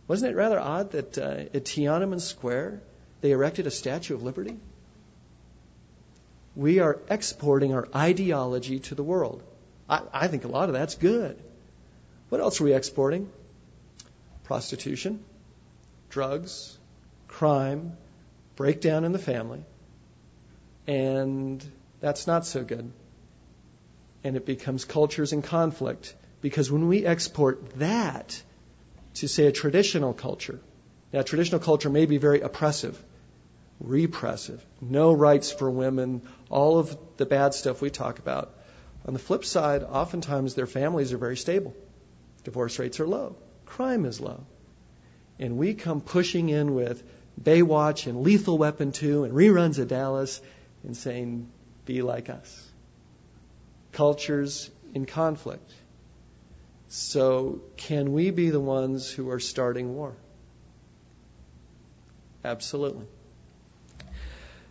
Wasn't 0.09 0.31
it 0.33 0.37
rather 0.37 0.59
odd 0.59 0.93
that 0.93 1.19
uh, 1.19 1.45
at 1.55 1.65
Tiananmen 1.65 2.21
Square 2.21 2.83
they 3.21 3.31
erected 3.31 3.67
a 3.67 3.71
Statue 3.71 4.15
of 4.15 4.23
Liberty? 4.23 4.57
We 6.55 6.81
are 6.81 6.99
exporting 7.09 7.75
our 7.75 7.89
ideology 7.95 8.81
to 8.81 8.95
the 8.95 9.03
world. 9.03 9.43
I, 9.89 10.03
I 10.13 10.29
think 10.29 10.45
a 10.45 10.49
lot 10.49 10.69
of 10.69 10.75
that's 10.75 10.97
good. 10.97 11.39
What 12.29 12.41
else 12.41 12.61
are 12.61 12.65
we 12.65 12.75
exporting? 12.75 13.31
Prostitution, 14.45 15.23
drugs, 16.11 16.79
crime, 17.29 17.97
breakdown 18.57 19.05
in 19.05 19.13
the 19.13 19.19
family, 19.19 19.65
and 20.87 21.65
that's 22.01 22.27
not 22.27 22.47
so 22.47 22.65
good. 22.65 22.91
And 24.25 24.37
it 24.37 24.47
becomes 24.47 24.85
cultures 24.85 25.33
in 25.33 25.43
conflict 25.43 26.15
because 26.41 26.71
when 26.71 26.89
we 26.89 27.07
export 27.07 27.79
that 27.79 28.41
to, 29.15 29.29
say, 29.29 29.47
a 29.47 29.53
traditional 29.53 30.13
culture, 30.13 30.61
now 31.13 31.23
traditional 31.23 31.61
culture 31.61 31.91
may 31.91 32.07
be 32.07 32.19
very 32.19 32.41
oppressive, 32.41 33.03
repressive, 33.81 34.65
no 34.81 35.13
rights 35.13 35.51
for 35.51 35.71
women, 35.71 36.23
all 36.51 36.79
of 36.79 36.97
the 37.17 37.27
bad 37.27 37.55
stuff 37.55 37.81
we 37.81 37.91
talk 37.91 38.19
about. 38.19 38.55
On 39.07 39.13
the 39.13 39.19
flip 39.19 39.45
side, 39.45 39.83
oftentimes 39.83 40.55
their 40.55 40.67
families 40.67 41.13
are 41.13 41.19
very 41.19 41.37
stable. 41.37 41.75
Divorce 42.45 42.79
rates 42.79 43.01
are 43.01 43.07
low. 43.07 43.37
Crime 43.67 44.05
is 44.05 44.21
low. 44.21 44.45
And 45.39 45.57
we 45.57 45.75
come 45.75 46.01
pushing 46.01 46.49
in 46.49 46.75
with 46.75 47.03
Baywatch 47.41 48.07
and 48.07 48.23
Lethal 48.23 48.59
Weapon 48.59 48.93
2 48.93 49.25
and 49.25 49.33
reruns 49.33 49.79
of 49.79 49.89
Dallas 49.89 50.41
and 50.85 50.97
saying, 50.97 51.49
be 51.85 52.03
like 52.03 52.31
us. 52.31 52.71
Cultures 53.93 54.71
in 54.95 55.07
conflict. 55.07 55.71
So, 56.89 57.63
can 57.77 58.13
we 58.13 58.31
be 58.31 58.51
the 58.51 58.61
ones 58.61 59.11
who 59.11 59.31
are 59.31 59.41
starting 59.41 59.95
war? 59.95 60.15
Absolutely. 62.45 63.07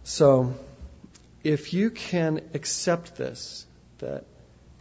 So, 0.04 0.54
if 1.44 1.74
you 1.74 1.92
can 1.92 2.42
accept 2.54 3.16
this, 3.16 3.66
that 4.00 4.26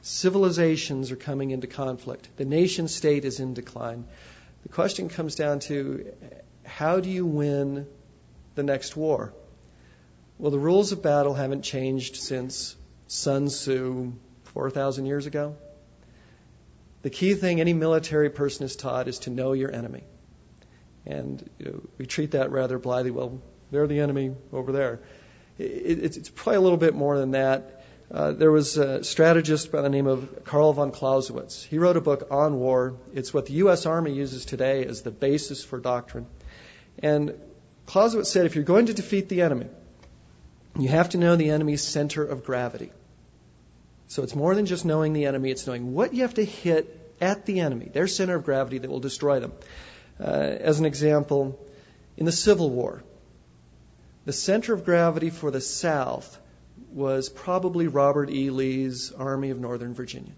civilizations 0.02 1.10
are 1.10 1.16
coming 1.16 1.50
into 1.50 1.66
conflict, 1.66 2.28
the 2.36 2.44
nation 2.44 2.88
state 2.88 3.24
is 3.24 3.38
in 3.38 3.54
decline, 3.54 4.06
the 4.62 4.68
question 4.68 5.08
comes 5.08 5.34
down 5.34 5.60
to 5.60 6.12
how 6.64 7.00
do 7.00 7.10
you 7.10 7.26
win 7.26 7.86
the 8.54 8.62
next 8.62 8.96
war? 8.96 9.32
Well, 10.38 10.50
the 10.50 10.58
rules 10.58 10.92
of 10.92 11.02
battle 11.02 11.34
haven't 11.34 11.62
changed 11.62 12.16
since 12.16 12.76
Sun 13.08 13.48
Tzu 13.48 14.12
4,000 14.44 15.06
years 15.06 15.26
ago. 15.26 15.56
The 17.02 17.10
key 17.10 17.34
thing 17.34 17.60
any 17.60 17.72
military 17.72 18.30
person 18.30 18.64
is 18.64 18.76
taught 18.76 19.08
is 19.08 19.20
to 19.20 19.30
know 19.30 19.52
your 19.52 19.70
enemy. 19.72 20.04
And 21.06 21.48
you 21.58 21.66
know, 21.66 21.80
we 21.98 22.06
treat 22.06 22.32
that 22.32 22.50
rather 22.50 22.78
blithely. 22.78 23.10
Well, 23.10 23.40
they're 23.70 23.86
the 23.86 24.00
enemy 24.00 24.34
over 24.52 24.72
there. 24.72 25.00
It, 25.58 26.16
it's 26.16 26.28
probably 26.28 26.56
a 26.56 26.60
little 26.60 26.78
bit 26.78 26.94
more 26.94 27.18
than 27.18 27.32
that. 27.32 27.84
Uh, 28.10 28.32
there 28.32 28.50
was 28.50 28.76
a 28.76 29.04
strategist 29.04 29.70
by 29.70 29.82
the 29.82 29.88
name 29.88 30.08
of 30.08 30.44
Karl 30.44 30.72
von 30.72 30.90
Clausewitz. 30.90 31.62
He 31.62 31.78
wrote 31.78 31.96
a 31.96 32.00
book 32.00 32.26
on 32.32 32.58
war. 32.58 32.96
It's 33.14 33.32
what 33.32 33.46
the 33.46 33.52
U.S. 33.54 33.86
Army 33.86 34.12
uses 34.12 34.44
today 34.44 34.84
as 34.84 35.02
the 35.02 35.12
basis 35.12 35.62
for 35.62 35.78
doctrine. 35.78 36.26
And 36.98 37.34
Clausewitz 37.86 38.30
said 38.30 38.46
if 38.46 38.56
you're 38.56 38.64
going 38.64 38.86
to 38.86 38.94
defeat 38.94 39.28
the 39.28 39.42
enemy, 39.42 39.68
you 40.76 40.88
have 40.88 41.10
to 41.10 41.18
know 41.18 41.36
the 41.36 41.50
enemy's 41.50 41.82
center 41.82 42.24
of 42.24 42.44
gravity. 42.44 42.90
So 44.08 44.24
it's 44.24 44.34
more 44.34 44.56
than 44.56 44.66
just 44.66 44.84
knowing 44.84 45.12
the 45.12 45.26
enemy, 45.26 45.52
it's 45.52 45.66
knowing 45.68 45.94
what 45.94 46.12
you 46.12 46.22
have 46.22 46.34
to 46.34 46.44
hit 46.44 47.14
at 47.20 47.46
the 47.46 47.60
enemy, 47.60 47.90
their 47.92 48.08
center 48.08 48.34
of 48.34 48.44
gravity 48.44 48.78
that 48.78 48.90
will 48.90 49.00
destroy 49.00 49.38
them. 49.38 49.52
Uh, 50.18 50.24
as 50.24 50.80
an 50.80 50.84
example, 50.84 51.64
in 52.16 52.26
the 52.26 52.32
Civil 52.32 52.70
War, 52.70 53.04
the 54.24 54.32
center 54.32 54.74
of 54.74 54.84
gravity 54.84 55.30
for 55.30 55.50
the 55.50 55.60
South 55.60 56.38
was 56.92 57.28
probably 57.28 57.86
Robert 57.86 58.30
E. 58.30 58.50
Lee's 58.50 59.12
Army 59.12 59.50
of 59.50 59.60
Northern 59.60 59.94
Virginia. 59.94 60.32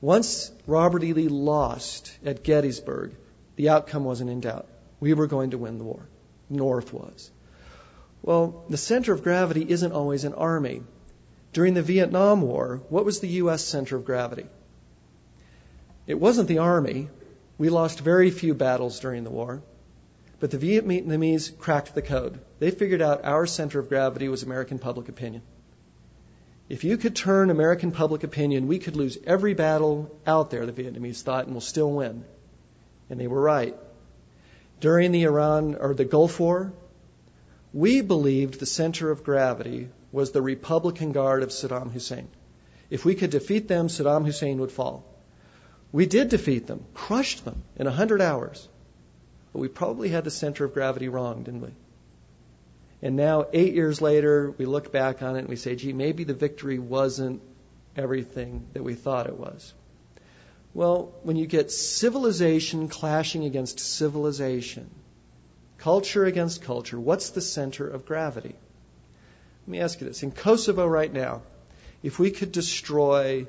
Once 0.00 0.50
Robert 0.66 1.02
E. 1.02 1.12
Lee 1.12 1.28
lost 1.28 2.16
at 2.24 2.44
Gettysburg, 2.44 3.14
the 3.56 3.70
outcome 3.70 4.04
wasn't 4.04 4.30
in 4.30 4.40
doubt. 4.40 4.66
We 5.00 5.14
were 5.14 5.26
going 5.26 5.50
to 5.50 5.58
win 5.58 5.78
the 5.78 5.84
war. 5.84 6.06
North 6.50 6.92
was. 6.92 7.30
Well, 8.22 8.64
the 8.68 8.76
center 8.76 9.12
of 9.12 9.22
gravity 9.22 9.66
isn't 9.68 9.92
always 9.92 10.24
an 10.24 10.34
army. 10.34 10.82
During 11.52 11.74
the 11.74 11.82
Vietnam 11.82 12.42
War, 12.42 12.80
what 12.88 13.04
was 13.04 13.20
the 13.20 13.28
U.S. 13.28 13.62
center 13.62 13.96
of 13.96 14.04
gravity? 14.04 14.46
It 16.06 16.20
wasn't 16.20 16.48
the 16.48 16.58
Army. 16.58 17.08
We 17.58 17.70
lost 17.70 18.00
very 18.00 18.30
few 18.30 18.54
battles 18.54 19.00
during 19.00 19.24
the 19.24 19.30
war. 19.30 19.62
But 20.40 20.50
the 20.50 20.58
Vietnamese 20.58 21.56
cracked 21.56 21.94
the 21.94 22.02
code. 22.02 22.40
They 22.64 22.70
figured 22.70 23.02
out 23.02 23.26
our 23.26 23.44
center 23.44 23.78
of 23.78 23.90
gravity 23.90 24.26
was 24.30 24.42
American 24.42 24.78
public 24.78 25.10
opinion. 25.10 25.42
If 26.70 26.82
you 26.82 26.96
could 26.96 27.14
turn 27.14 27.50
American 27.50 27.92
public 27.92 28.24
opinion, 28.24 28.68
we 28.68 28.78
could 28.78 28.96
lose 28.96 29.18
every 29.26 29.52
battle 29.52 30.10
out 30.26 30.48
there, 30.48 30.64
the 30.64 30.72
Vietnamese 30.72 31.20
thought, 31.20 31.44
and 31.44 31.52
we'll 31.52 31.60
still 31.60 31.92
win. 31.92 32.24
And 33.10 33.20
they 33.20 33.26
were 33.26 33.42
right. 33.42 33.76
During 34.80 35.12
the 35.12 35.24
Iran 35.24 35.74
or 35.74 35.92
the 35.92 36.06
Gulf 36.06 36.40
War, 36.40 36.72
we 37.74 38.00
believed 38.00 38.58
the 38.58 38.64
center 38.64 39.10
of 39.10 39.24
gravity 39.24 39.90
was 40.10 40.30
the 40.30 40.40
Republican 40.40 41.12
Guard 41.12 41.42
of 41.42 41.50
Saddam 41.50 41.92
Hussein. 41.92 42.28
If 42.88 43.04
we 43.04 43.14
could 43.14 43.28
defeat 43.28 43.68
them, 43.68 43.88
Saddam 43.88 44.24
Hussein 44.24 44.56
would 44.60 44.72
fall. 44.72 45.04
We 45.92 46.06
did 46.06 46.30
defeat 46.30 46.66
them, 46.66 46.86
crushed 46.94 47.44
them 47.44 47.62
in 47.76 47.84
100 47.84 48.22
hours. 48.22 48.66
But 49.52 49.58
we 49.58 49.68
probably 49.68 50.08
had 50.08 50.24
the 50.24 50.30
center 50.30 50.64
of 50.64 50.72
gravity 50.72 51.10
wrong, 51.10 51.42
didn't 51.42 51.60
we? 51.60 51.74
And 53.04 53.16
now, 53.16 53.44
eight 53.52 53.74
years 53.74 54.00
later, 54.00 54.54
we 54.56 54.64
look 54.64 54.90
back 54.90 55.20
on 55.20 55.36
it 55.36 55.40
and 55.40 55.48
we 55.48 55.56
say, 55.56 55.76
gee, 55.76 55.92
maybe 55.92 56.24
the 56.24 56.32
victory 56.32 56.78
wasn't 56.78 57.42
everything 57.94 58.66
that 58.72 58.82
we 58.82 58.94
thought 58.94 59.26
it 59.26 59.36
was. 59.36 59.74
Well, 60.72 61.12
when 61.22 61.36
you 61.36 61.46
get 61.46 61.70
civilization 61.70 62.88
clashing 62.88 63.44
against 63.44 63.78
civilization, 63.78 64.88
culture 65.76 66.24
against 66.24 66.62
culture, 66.62 66.98
what's 66.98 67.28
the 67.28 67.42
center 67.42 67.86
of 67.86 68.06
gravity? 68.06 68.54
Let 69.66 69.68
me 69.68 69.80
ask 69.80 70.00
you 70.00 70.06
this. 70.06 70.22
In 70.22 70.30
Kosovo 70.30 70.86
right 70.86 71.12
now, 71.12 71.42
if 72.02 72.18
we 72.18 72.30
could 72.30 72.52
destroy 72.52 73.46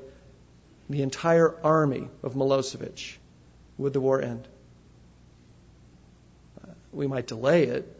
the 0.90 1.00
entire 1.00 1.54
army 1.64 2.10
of 2.22 2.34
Milosevic, 2.34 3.16
would 3.78 3.94
the 3.94 4.02
war 4.02 4.20
end? 4.20 4.46
Uh, 6.62 6.72
we 6.92 7.06
might 7.06 7.26
delay 7.26 7.64
it, 7.64 7.90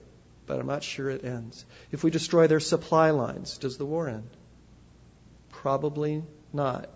but 0.47 0.59
I'm 0.59 0.67
not 0.67 0.83
sure 0.83 1.11
it 1.11 1.25
ends. 1.25 1.65
If 1.91 2.05
we 2.05 2.11
destroy 2.11 2.47
their 2.47 2.61
supply 2.61 3.11
lines, 3.11 3.59
does 3.59 3.77
the 3.77 3.87
war 3.87 4.09
end? 4.09 4.29
Probably 5.51 6.23
not. 6.53 6.89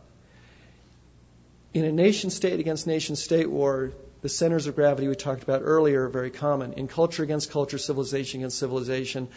In 1.75 1.85
a 1.85 1.93
nation 1.93 2.31
state 2.31 2.61
against 2.61 2.87
nation 2.87 3.17
state 3.17 3.51
war, 3.51 3.93
the 4.23 4.29
centers 4.29 4.67
of 4.67 4.75
gravity 4.75 5.09
we 5.09 5.15
talked 5.15 5.43
about 5.43 5.63
earlier 5.65 6.05
are 6.05 6.09
very 6.09 6.31
common. 6.31 6.75
In 6.75 6.89
culture 6.89 7.23
against 7.23 7.51
culture, 7.51 7.79
civilization 7.79 8.41
against 8.41 8.59
civilization, 8.59 9.29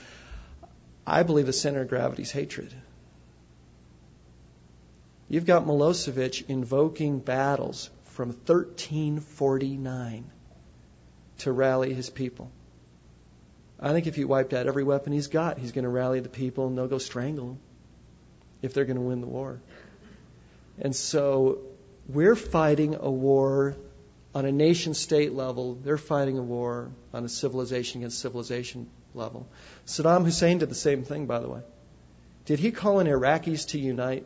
I 1.05 1.23
believe 1.23 1.45
the 1.45 1.53
center 1.53 1.81
of 1.81 1.89
gravity 1.89 2.23
is 2.23 2.31
hatred. 2.31 2.73
You've 5.29 5.45
got 5.45 5.65
Milosevic 5.65 6.49
invoking 6.49 7.19
battles 7.19 7.89
from 8.05 8.29
1349 8.29 10.25
to 11.39 11.51
rally 11.51 11.93
his 11.93 12.09
people. 12.09 12.51
I 13.79 13.91
think 13.91 14.07
if 14.07 14.15
he 14.15 14.23
wiped 14.23 14.53
out 14.53 14.67
every 14.67 14.83
weapon 14.83 15.13
he's 15.13 15.27
got, 15.27 15.57
he's 15.57 15.71
going 15.71 15.83
to 15.83 15.89
rally 15.89 16.19
the 16.19 16.29
people 16.29 16.67
and 16.67 16.77
they'll 16.77 16.87
go 16.87 16.99
strangle 16.99 17.51
him 17.51 17.59
if 18.61 18.73
they're 18.73 18.85
going 18.85 18.97
to 18.97 19.01
win 19.01 19.21
the 19.21 19.27
war. 19.27 19.59
And 20.79 20.95
so 20.95 21.59
we're 22.07 22.35
fighting 22.35 22.95
a 22.99 23.11
war 23.11 23.75
on 24.33 24.45
a 24.45 24.51
nation 24.51 24.93
state 24.93 25.33
level. 25.33 25.75
They're 25.75 25.97
fighting 25.97 26.37
a 26.37 26.41
war 26.41 26.91
on 27.13 27.25
a 27.25 27.29
civilization 27.29 28.01
against 28.01 28.19
civilization 28.19 28.89
level. 29.13 29.47
Saddam 29.85 30.25
Hussein 30.25 30.57
did 30.57 30.69
the 30.69 30.75
same 30.75 31.03
thing, 31.03 31.25
by 31.25 31.39
the 31.39 31.47
way. 31.47 31.61
Did 32.45 32.59
he 32.59 32.71
call 32.71 32.97
on 32.97 33.05
Iraqis 33.05 33.69
to 33.69 33.79
unite? 33.79 34.25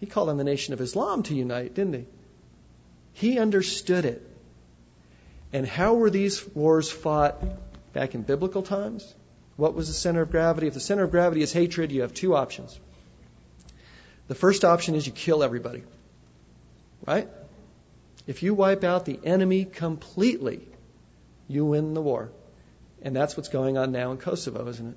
He 0.00 0.06
called 0.06 0.28
on 0.28 0.36
the 0.36 0.44
Nation 0.44 0.74
of 0.74 0.80
Islam 0.80 1.22
to 1.24 1.34
unite, 1.34 1.74
didn't 1.74 1.94
he? 1.94 2.04
He 3.14 3.38
understood 3.38 4.04
it. 4.04 4.28
And 5.52 5.66
how 5.66 5.94
were 5.94 6.10
these 6.10 6.46
wars 6.54 6.90
fought 6.90 7.42
back 7.96 8.14
in 8.14 8.20
biblical 8.20 8.62
times? 8.62 9.14
What 9.56 9.74
was 9.74 9.88
the 9.88 9.94
center 9.94 10.20
of 10.20 10.30
gravity? 10.30 10.66
If 10.66 10.74
the 10.74 10.80
center 10.80 11.04
of 11.04 11.10
gravity 11.10 11.40
is 11.40 11.50
hatred, 11.50 11.92
you 11.92 12.02
have 12.02 12.12
two 12.12 12.36
options. 12.36 12.78
The 14.28 14.34
first 14.34 14.66
option 14.66 14.94
is 14.94 15.06
you 15.06 15.12
kill 15.12 15.42
everybody. 15.42 15.82
Right? 17.06 17.26
If 18.26 18.42
you 18.42 18.52
wipe 18.52 18.84
out 18.84 19.06
the 19.06 19.18
enemy 19.24 19.64
completely, 19.64 20.60
you 21.48 21.64
win 21.64 21.94
the 21.94 22.02
war. 22.02 22.30
And 23.00 23.16
that's 23.16 23.34
what's 23.34 23.48
going 23.48 23.78
on 23.78 23.92
now 23.92 24.10
in 24.10 24.18
Kosovo, 24.18 24.68
isn't 24.68 24.88
it? 24.88 24.96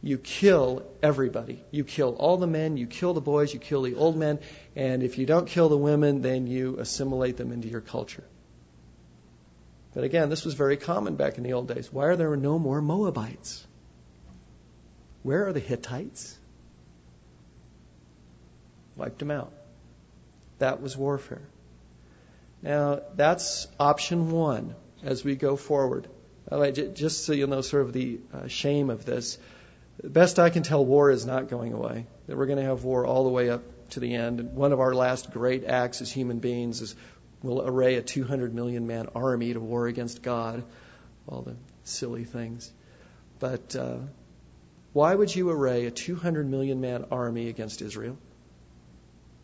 You 0.00 0.18
kill 0.18 0.84
everybody. 1.02 1.64
You 1.72 1.82
kill 1.82 2.14
all 2.14 2.36
the 2.36 2.46
men, 2.46 2.76
you 2.76 2.86
kill 2.86 3.14
the 3.14 3.22
boys, 3.22 3.52
you 3.52 3.58
kill 3.58 3.82
the 3.82 3.96
old 3.96 4.16
men, 4.16 4.38
and 4.76 5.02
if 5.02 5.18
you 5.18 5.26
don't 5.26 5.48
kill 5.48 5.68
the 5.68 5.78
women, 5.78 6.22
then 6.22 6.46
you 6.46 6.76
assimilate 6.78 7.36
them 7.38 7.50
into 7.50 7.66
your 7.66 7.80
culture. 7.80 8.24
But 9.94 10.04
again, 10.04 10.28
this 10.28 10.44
was 10.44 10.54
very 10.54 10.76
common 10.76 11.14
back 11.14 11.38
in 11.38 11.44
the 11.44 11.52
old 11.52 11.68
days. 11.68 11.92
Why 11.92 12.06
are 12.06 12.16
there 12.16 12.34
no 12.36 12.58
more 12.58 12.82
Moabites? 12.82 13.64
Where 15.22 15.46
are 15.46 15.52
the 15.52 15.60
Hittites? 15.60 16.36
Wiped 18.96 19.20
them 19.20 19.30
out. 19.30 19.52
That 20.58 20.82
was 20.82 20.96
warfare. 20.96 21.42
Now, 22.62 23.00
that's 23.14 23.68
option 23.78 24.30
one 24.30 24.74
as 25.02 25.24
we 25.24 25.36
go 25.36 25.56
forward. 25.56 26.08
Just 26.94 27.24
so 27.24 27.32
you'll 27.32 27.48
know 27.48 27.60
sort 27.60 27.82
of 27.86 27.92
the 27.92 28.20
uh, 28.32 28.48
shame 28.48 28.90
of 28.90 29.04
this, 29.04 29.38
the 30.02 30.10
best 30.10 30.38
I 30.38 30.50
can 30.50 30.62
tell, 30.62 30.84
war 30.84 31.10
is 31.10 31.24
not 31.24 31.48
going 31.48 31.72
away. 31.72 32.06
That 32.26 32.36
we're 32.36 32.46
going 32.46 32.58
to 32.58 32.64
have 32.64 32.84
war 32.84 33.06
all 33.06 33.24
the 33.24 33.30
way 33.30 33.48
up 33.48 33.62
to 33.90 34.00
the 34.00 34.14
end. 34.14 34.40
And 34.40 34.54
one 34.54 34.72
of 34.72 34.80
our 34.80 34.94
last 34.94 35.30
great 35.30 35.64
acts 35.64 36.02
as 36.02 36.10
human 36.10 36.40
beings 36.40 36.80
is 36.80 36.96
we'll 37.44 37.62
array 37.64 37.96
a 37.96 38.02
200 38.02 38.54
million 38.54 38.86
man 38.86 39.08
army 39.14 39.52
to 39.52 39.60
war 39.60 39.86
against 39.86 40.22
God. 40.22 40.64
All 41.28 41.42
the 41.42 41.54
silly 41.84 42.24
things. 42.24 42.72
But 43.38 43.76
uh, 43.76 43.98
why 44.94 45.14
would 45.14 45.34
you 45.34 45.50
array 45.50 45.84
a 45.84 45.90
200 45.90 46.48
million 46.48 46.80
man 46.80 47.04
army 47.10 47.48
against 47.48 47.82
Israel? 47.82 48.16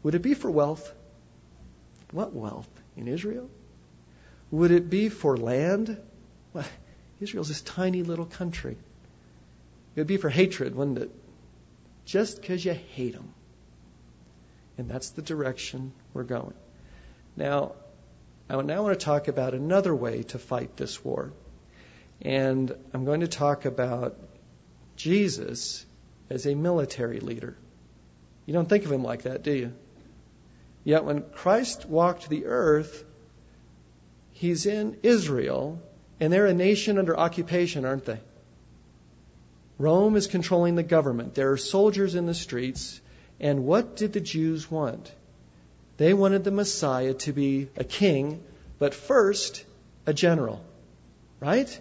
Would 0.03 0.15
it 0.15 0.23
be 0.23 0.33
for 0.33 0.51
wealth? 0.51 0.93
What 2.11 2.33
wealth? 2.33 2.69
In 2.97 3.07
Israel? 3.07 3.51
Would 4.51 4.71
it 4.71 4.89
be 4.89 5.11
for 5.11 5.37
land? 5.37 6.01
Well, 6.55 6.65
Israel's 7.21 7.49
this 7.49 7.61
tiny 7.61 8.03
little 8.03 8.25
country. 8.25 8.79
It 9.95 10.01
would 10.01 10.07
be 10.07 10.17
for 10.17 10.31
hatred, 10.31 10.75
wouldn't 10.75 10.99
it? 10.99 11.11
Just 12.07 12.41
because 12.41 12.65
you 12.65 12.73
hate 12.73 13.13
them. 13.13 13.35
And 14.79 14.89
that's 14.89 15.11
the 15.11 15.23
direction 15.23 15.93
we're 16.15 16.25
going. 16.25 16.55
Now, 17.37 17.73
I 18.51 18.61
now 18.63 18.83
want 18.83 18.99
to 18.99 19.05
talk 19.05 19.29
about 19.29 19.55
another 19.55 19.95
way 19.95 20.25
to 20.25 20.39
fight 20.39 20.77
this 20.77 21.05
war. 21.05 21.33
And 22.21 22.75
I'm 22.93 23.05
going 23.05 23.21
to 23.21 23.29
talk 23.29 23.65
about 23.65 24.19
Jesus 24.97 25.87
as 26.29 26.47
a 26.47 26.57
military 26.57 27.21
leader. 27.21 27.57
You 28.47 28.53
don't 28.53 28.69
think 28.69 28.85
of 28.85 28.91
him 28.91 29.05
like 29.05 29.23
that, 29.23 29.45
do 29.45 29.53
you? 29.53 29.73
Yet 30.83 31.05
when 31.05 31.23
Christ 31.23 31.87
walked 31.87 32.29
the 32.29 32.47
earth, 32.47 33.05
he's 34.33 34.67
in 34.67 34.99
Israel, 35.05 35.81
and 36.19 36.33
they're 36.33 36.47
a 36.47 36.55
nation 36.55 36.99
under 36.99 37.17
occupation, 37.17 37.85
aren't 37.85 38.07
they? 38.07 38.19
Rome 39.79 40.17
is 40.17 40.27
controlling 40.27 40.75
the 40.75 40.83
government. 40.83 41.35
There 41.35 41.53
are 41.53 41.57
soldiers 41.57 42.17
in 42.17 42.27
the 42.27 42.35
streets. 42.35 43.01
And 43.39 43.65
what 43.65 43.97
did 43.97 44.13
the 44.13 44.21
Jews 44.21 44.69
want? 44.69 45.11
They 46.01 46.15
wanted 46.15 46.45
the 46.45 46.51
Messiah 46.51 47.13
to 47.13 47.33
be 47.35 47.69
a 47.77 47.85
king, 47.85 48.43
but 48.79 48.95
first, 48.95 49.63
a 50.07 50.15
general. 50.15 50.65
Right? 51.41 51.79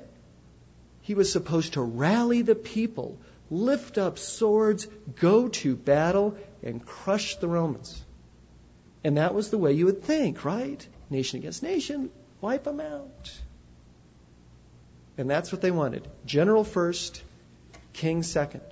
He 1.00 1.14
was 1.14 1.32
supposed 1.32 1.74
to 1.74 1.82
rally 1.82 2.42
the 2.42 2.54
people, 2.54 3.18
lift 3.50 3.98
up 3.98 4.20
swords, 4.20 4.88
go 5.22 5.48
to 5.48 5.74
battle, 5.74 6.36
and 6.62 6.86
crush 6.86 7.38
the 7.38 7.48
Romans. 7.48 8.04
And 9.06 9.16
that 9.16 9.34
was 9.34 9.52
the 9.52 9.58
way 9.58 9.72
you 9.72 9.86
would 9.86 10.04
think, 10.04 10.44
right? 10.44 10.86
Nation 11.10 11.40
against 11.40 11.64
nation, 11.64 12.12
wipe 12.42 12.66
them 12.66 12.82
out. 12.82 13.32
And 15.18 15.30
that's 15.30 15.54
what 15.54 15.62
they 15.62 15.72
wanted. 15.72 16.06
General 16.26 16.66
first, 16.66 17.24
king 17.94 18.24
second. 18.24 18.64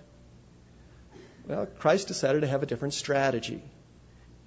Well, 1.47 1.67
Christ 1.67 2.09
decided 2.09 2.41
to 2.41 2.47
have 2.47 2.63
a 2.63 2.65
different 2.65 2.95
strategy. 2.95 3.63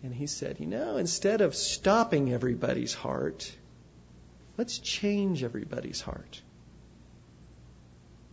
And 0.02 0.14
he 0.14 0.26
said, 0.26 0.61
you 0.61 0.66
know, 0.66 0.97
instead 0.97 1.40
of 1.40 1.54
stopping 1.54 2.33
everybody's 2.33 2.95
heart, 2.95 3.50
let's 4.57 4.78
change 4.78 5.45
everybody's 5.45 6.00
heart. 6.00 6.40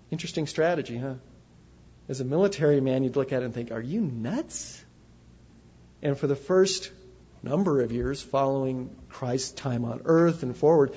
Interesting 0.09 0.47
strategy, 0.47 0.97
huh? 0.97 1.15
As 2.07 2.21
a 2.21 2.25
military 2.25 2.79
man, 2.79 3.03
you'd 3.03 3.17
look 3.17 3.33
at 3.33 3.41
it 3.41 3.45
and 3.45 3.53
think, 3.53 3.71
are 3.71 3.81
you 3.81 3.99
nuts? 3.99 4.81
And 6.01 6.17
for 6.17 6.27
the 6.27 6.37
first 6.37 6.91
number 7.43 7.81
of 7.81 7.91
years 7.91 8.21
following 8.21 8.95
Christ's 9.09 9.51
time 9.51 9.83
on 9.83 10.01
earth 10.05 10.43
and 10.43 10.55
forward, 10.55 10.93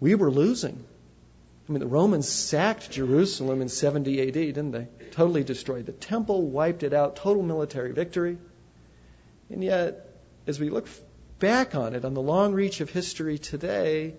we 0.00 0.16
were 0.16 0.30
losing. 0.30 0.84
I 1.68 1.72
mean, 1.72 1.80
the 1.80 1.86
Romans 1.86 2.28
sacked 2.28 2.90
Jerusalem 2.90 3.62
in 3.62 3.68
70 3.68 4.20
AD, 4.20 4.32
didn't 4.34 4.72
they? 4.72 4.88
Totally 5.12 5.44
destroyed 5.44 5.86
the 5.86 5.92
temple, 5.92 6.42
wiped 6.42 6.82
it 6.82 6.92
out, 6.92 7.16
total 7.16 7.42
military 7.42 7.92
victory. 7.92 8.38
And 9.54 9.62
yet, 9.62 10.10
as 10.48 10.58
we 10.58 10.68
look 10.68 10.88
back 11.38 11.76
on 11.76 11.94
it, 11.94 12.04
on 12.04 12.12
the 12.12 12.20
long 12.20 12.54
reach 12.54 12.80
of 12.80 12.90
history 12.90 13.38
today, 13.38 14.14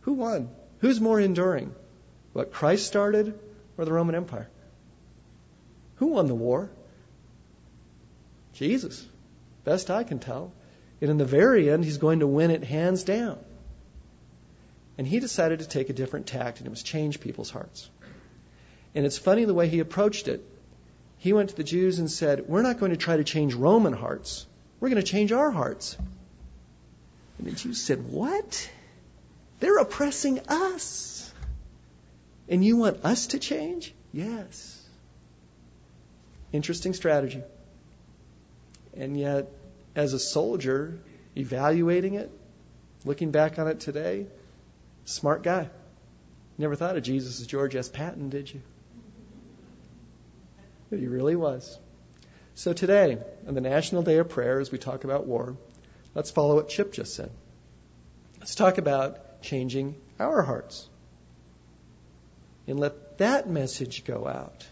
who 0.00 0.14
won? 0.14 0.48
Who's 0.78 0.98
more 0.98 1.20
enduring? 1.20 1.74
What 2.32 2.54
Christ 2.54 2.86
started 2.86 3.38
or 3.76 3.84
the 3.84 3.92
Roman 3.92 4.14
Empire? 4.14 4.48
Who 5.96 6.06
won 6.06 6.26
the 6.26 6.34
war? 6.34 6.70
Jesus. 8.54 9.06
Best 9.64 9.90
I 9.90 10.04
can 10.04 10.20
tell. 10.20 10.52
And 11.02 11.10
in 11.10 11.18
the 11.18 11.26
very 11.26 11.70
end, 11.70 11.84
he's 11.84 11.98
going 11.98 12.20
to 12.20 12.26
win 12.26 12.50
it 12.50 12.64
hands 12.64 13.04
down. 13.04 13.38
And 14.96 15.06
he 15.06 15.20
decided 15.20 15.58
to 15.58 15.68
take 15.68 15.90
a 15.90 15.92
different 15.92 16.28
tact, 16.28 16.60
and 16.60 16.66
it 16.66 16.70
was 16.70 16.82
change 16.82 17.20
people's 17.20 17.50
hearts. 17.50 17.90
And 18.94 19.04
it's 19.04 19.18
funny 19.18 19.44
the 19.44 19.52
way 19.52 19.68
he 19.68 19.80
approached 19.80 20.28
it. 20.28 20.42
He 21.18 21.32
went 21.32 21.50
to 21.50 21.56
the 21.56 21.64
Jews 21.64 21.98
and 21.98 22.10
said, 22.10 22.46
We're 22.46 22.62
not 22.62 22.78
going 22.78 22.90
to 22.90 22.96
try 22.96 23.16
to 23.16 23.24
change 23.24 23.54
Roman 23.54 23.92
hearts. 23.92 24.46
We're 24.80 24.90
going 24.90 25.02
to 25.02 25.10
change 25.10 25.32
our 25.32 25.50
hearts. 25.50 25.96
And 27.38 27.46
the 27.46 27.52
Jews 27.52 27.80
said, 27.80 28.08
What? 28.08 28.70
They're 29.60 29.78
oppressing 29.78 30.40
us. 30.48 31.32
And 32.48 32.64
you 32.64 32.76
want 32.76 33.04
us 33.04 33.28
to 33.28 33.38
change? 33.38 33.94
Yes. 34.12 34.82
Interesting 36.52 36.94
strategy. 36.94 37.42
And 38.96 39.18
yet, 39.18 39.48
as 39.94 40.12
a 40.12 40.18
soldier, 40.18 40.98
evaluating 41.36 42.14
it, 42.14 42.30
looking 43.04 43.30
back 43.30 43.58
on 43.58 43.68
it 43.68 43.80
today, 43.80 44.26
smart 45.04 45.42
guy. 45.42 45.68
Never 46.58 46.76
thought 46.76 46.96
of 46.96 47.02
Jesus 47.02 47.40
as 47.40 47.46
George 47.46 47.76
S. 47.76 47.88
Patton, 47.88 48.30
did 48.30 48.52
you? 48.52 48.62
He 50.90 51.06
really 51.06 51.36
was. 51.36 51.78
So 52.54 52.72
today, 52.72 53.18
on 53.46 53.54
the 53.54 53.60
National 53.60 54.02
Day 54.02 54.18
of 54.18 54.28
Prayer, 54.28 54.60
as 54.60 54.70
we 54.72 54.78
talk 54.78 55.04
about 55.04 55.26
war, 55.26 55.56
let's 56.14 56.30
follow 56.30 56.54
what 56.54 56.70
Skip 56.70 56.92
just 56.92 57.14
said. 57.14 57.30
Let's 58.38 58.54
talk 58.54 58.78
about 58.78 59.42
changing 59.42 59.96
our 60.18 60.42
hearts. 60.42 60.88
And 62.66 62.80
let 62.80 63.18
that 63.18 63.48
message 63.48 64.04
go 64.04 64.26
out. 64.26 64.66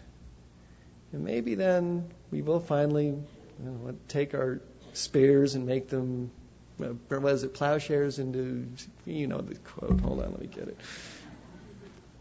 And 1.13 1.23
maybe 1.23 1.55
then 1.55 2.09
we 2.31 2.41
will 2.41 2.59
finally 2.59 3.05
you 3.05 3.23
know, 3.59 3.95
take 4.07 4.33
our 4.33 4.61
spears 4.93 5.55
and 5.55 5.65
make 5.65 5.89
them, 5.89 6.31
what 6.77 7.21
was 7.21 7.43
it, 7.43 7.53
plowshares 7.53 8.19
into, 8.19 8.67
you 9.05 9.27
know 9.27 9.41
the 9.41 9.55
quote. 9.55 10.01
Hold 10.01 10.21
on, 10.21 10.31
let 10.31 10.41
me 10.41 10.47
get 10.47 10.67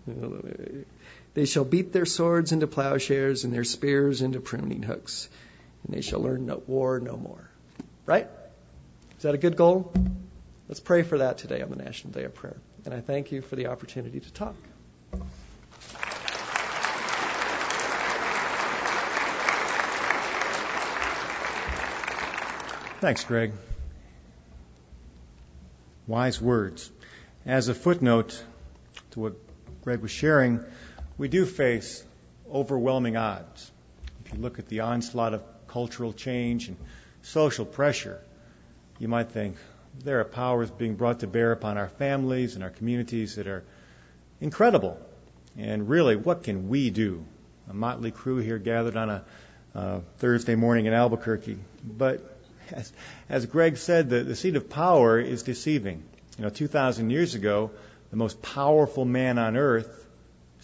it. 0.06 0.86
They 1.34 1.46
shall 1.46 1.64
beat 1.64 1.92
their 1.92 2.06
swords 2.06 2.52
into 2.52 2.68
plowshares 2.68 3.44
and 3.44 3.52
their 3.52 3.64
spears 3.64 4.22
into 4.22 4.40
pruning 4.40 4.82
hooks, 4.82 5.28
and 5.84 5.94
they 5.94 6.00
shall 6.00 6.20
learn 6.20 6.46
no 6.46 6.62
war 6.66 7.00
no 7.00 7.16
more. 7.16 7.50
Right? 8.06 8.28
Is 9.16 9.22
that 9.24 9.34
a 9.34 9.38
good 9.38 9.56
goal? 9.56 9.92
Let's 10.68 10.80
pray 10.80 11.02
for 11.02 11.18
that 11.18 11.38
today 11.38 11.60
on 11.60 11.70
the 11.70 11.76
National 11.76 12.12
Day 12.12 12.24
of 12.24 12.34
Prayer. 12.34 12.56
And 12.84 12.94
I 12.94 13.00
thank 13.00 13.32
you 13.32 13.42
for 13.42 13.56
the 13.56 13.66
opportunity 13.66 14.20
to 14.20 14.32
talk. 14.32 14.54
Thanks, 23.00 23.24
Greg. 23.24 23.52
Wise 26.06 26.40
words. 26.40 26.90
As 27.44 27.68
a 27.68 27.74
footnote 27.74 28.42
to 29.10 29.20
what 29.20 29.34
Greg 29.82 30.00
was 30.00 30.10
sharing, 30.10 30.60
we 31.16 31.28
do 31.28 31.46
face 31.46 32.04
overwhelming 32.52 33.16
odds. 33.16 33.70
If 34.24 34.34
you 34.34 34.40
look 34.40 34.58
at 34.58 34.68
the 34.68 34.80
onslaught 34.80 35.34
of 35.34 35.42
cultural 35.68 36.12
change 36.12 36.68
and 36.68 36.76
social 37.22 37.64
pressure, 37.64 38.20
you 38.98 39.08
might 39.08 39.30
think 39.30 39.56
there 40.02 40.20
are 40.20 40.24
powers 40.24 40.70
being 40.70 40.94
brought 40.96 41.20
to 41.20 41.26
bear 41.26 41.52
upon 41.52 41.78
our 41.78 41.88
families 41.88 42.54
and 42.54 42.64
our 42.64 42.70
communities 42.70 43.36
that 43.36 43.46
are 43.46 43.64
incredible. 44.40 44.98
And 45.56 45.88
really, 45.88 46.16
what 46.16 46.42
can 46.42 46.68
we 46.68 46.90
do? 46.90 47.24
A 47.70 47.74
motley 47.74 48.10
crew 48.10 48.38
here 48.38 48.58
gathered 48.58 48.96
on 48.96 49.10
a 49.10 49.24
uh, 49.74 50.00
Thursday 50.18 50.54
morning 50.54 50.86
in 50.86 50.92
Albuquerque. 50.92 51.58
But 51.84 52.38
as, 52.70 52.92
as 53.28 53.46
Greg 53.46 53.76
said, 53.76 54.10
the, 54.10 54.22
the 54.22 54.36
seat 54.36 54.56
of 54.56 54.68
power 54.68 55.18
is 55.18 55.42
deceiving. 55.42 56.02
You 56.38 56.44
know, 56.44 56.50
2,000 56.50 57.10
years 57.10 57.34
ago, 57.34 57.70
the 58.10 58.16
most 58.16 58.42
powerful 58.42 59.04
man 59.04 59.38
on 59.38 59.56
earth, 59.56 60.03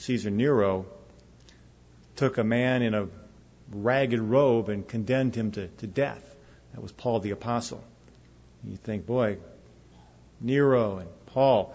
Caesar 0.01 0.31
Nero, 0.31 0.87
took 2.17 2.39
a 2.39 2.45
man 2.45 2.81
in 2.81 2.95
a 2.95 3.07
ragged 3.71 4.19
robe 4.19 4.71
and 4.71 4.89
condemned 4.89 5.35
him 5.35 5.51
to, 5.53 5.69
to 5.69 5.87
death. 5.87 6.25
That 6.73 6.81
was 6.81 6.91
Paul 6.91 7.21
the 7.21 7.33
Apostle. 7.33 7.85
You 8.65 8.77
think, 8.77 9.05
boy, 9.05 9.37
Nero 10.41 10.99
and 10.99 11.09
Paul, 11.27 11.75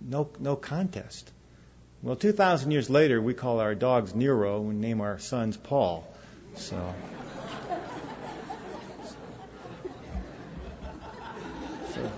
No, 0.00 0.30
no 0.38 0.54
contest. 0.54 1.32
Well, 2.02 2.14
2,000 2.14 2.70
years 2.70 2.88
later, 2.88 3.20
we 3.20 3.34
call 3.34 3.58
our 3.58 3.74
dogs 3.74 4.14
Nero 4.14 4.68
and 4.70 4.80
name 4.80 5.00
our 5.00 5.18
sons 5.18 5.56
Paul. 5.56 6.06
So. 6.54 6.94
so 11.94 12.12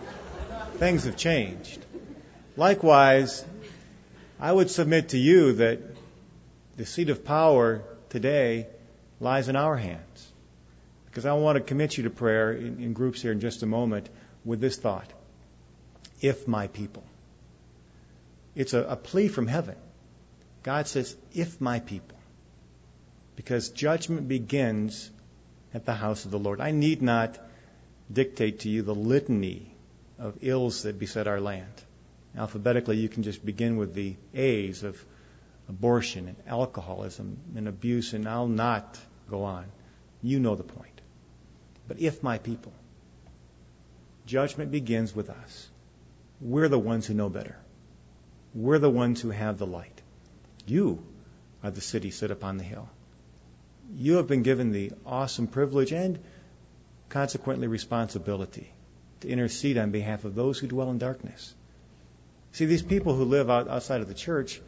things 0.77 1.05
have 1.05 1.17
changed. 1.17 1.85
Likewise, 2.55 3.45
I 4.43 4.51
would 4.51 4.71
submit 4.73 5.11
to 5.11 5.19
you 5.19 5.53
that 5.53 5.79
the 6.77 6.85
seat 6.85 7.11
of 7.11 7.25
power 7.25 7.85
today 8.11 8.67
lies 9.21 9.49
in 9.49 9.55
our 9.55 9.77
hands. 9.77 10.33
Because 11.07 11.27
I 11.27 11.35
want 11.35 11.59
to 11.59 11.61
commit 11.61 11.97
you 11.97 12.05
to 12.05 12.11
prayer 12.11 12.53
in, 12.53 12.83
in 12.83 12.93
groups 12.93 13.23
here 13.23 13.31
in 13.31 13.39
just 13.39 13.63
a 13.63 13.67
moment 13.67 14.09
with 14.45 14.61
this 14.61 14.77
thought. 14.77 15.09
If 16.21 16.49
my 16.49 16.67
people. 16.67 17.05
It's 18.57 18.73
a, 18.73 18.83
a 18.83 18.97
plea 18.97 19.29
from 19.29 19.47
heaven. 19.47 19.77
God 20.65 20.89
says, 20.89 21.15
if 21.33 21.61
my 21.61 21.79
people. 21.79 22.19
Because 23.37 23.69
judgment 23.69 24.27
begins 24.27 25.09
at 25.73 25.87
the 25.87 25.95
house 25.95 26.25
of 26.25 26.33
the 26.33 26.39
Lord. 26.41 26.61
I 26.61 26.73
need 26.73 27.01
not 27.01 27.39
dictate 28.13 28.61
to 28.61 28.69
you 28.69 28.83
the 28.83 28.95
litany 28.95 29.73
of 30.19 30.39
ills 30.41 30.83
that 30.83 30.99
beset 30.99 31.29
our 31.29 31.41
land. 31.41 31.85
Alphabetically, 32.37 32.97
you 32.97 33.09
can 33.09 33.23
just 33.23 33.45
begin 33.45 33.77
with 33.77 33.95
the 33.95 34.17
A's 34.35 34.83
of 34.83 35.05
abortion 35.69 36.29
and 36.29 36.37
alcoholism 36.47 37.39
and 37.57 37.69
abuse, 37.69 38.15
and 38.15 38.29
I'll 38.29 38.49
not 38.49 38.99
go 39.31 39.45
on. 39.45 39.67
You 40.23 40.41
know 40.41 40.55
the 40.55 40.63
point. 40.63 41.01
But 41.89 42.01
if 42.01 42.23
my 42.23 42.39
people, 42.39 42.73
judgment 44.27 44.71
begins 44.71 45.15
with 45.15 45.31
us. 45.31 45.69
We're 46.41 46.69
the 46.69 46.79
ones 46.79 47.07
who 47.07 47.15
know 47.15 47.29
better. 47.29 47.57
We're 48.55 48.79
the 48.79 48.91
ones 48.91 49.21
who 49.21 49.31
have 49.31 49.59
the 49.59 49.67
light. 49.67 50.01
You 50.67 51.03
are 51.63 51.71
the 51.71 51.81
city 51.81 52.11
set 52.11 52.31
upon 52.31 52.57
the 52.57 52.65
hill. 52.65 52.89
You 53.97 54.17
have 54.17 54.27
been 54.27 54.43
given 54.43 54.73
the 54.73 54.93
awesome 55.05 55.47
privilege 55.47 55.93
and 55.93 56.19
consequently 57.09 57.67
responsibility 57.67 58.73
to 59.21 59.29
intercede 59.29 59.77
on 59.77 59.91
behalf 59.91 60.25
of 60.25 60.35
those 60.35 60.59
who 60.59 60.67
dwell 60.67 60.91
in 60.91 60.99
darkness. 60.99 61.55
See, 62.53 62.67
these 62.67 62.83
people 62.83 63.15
who 63.15 63.25
live 63.25 63.51
out, 63.51 63.69
outside 63.69 64.03
of 64.03 64.09
the 64.09 64.15
church, 64.15 64.61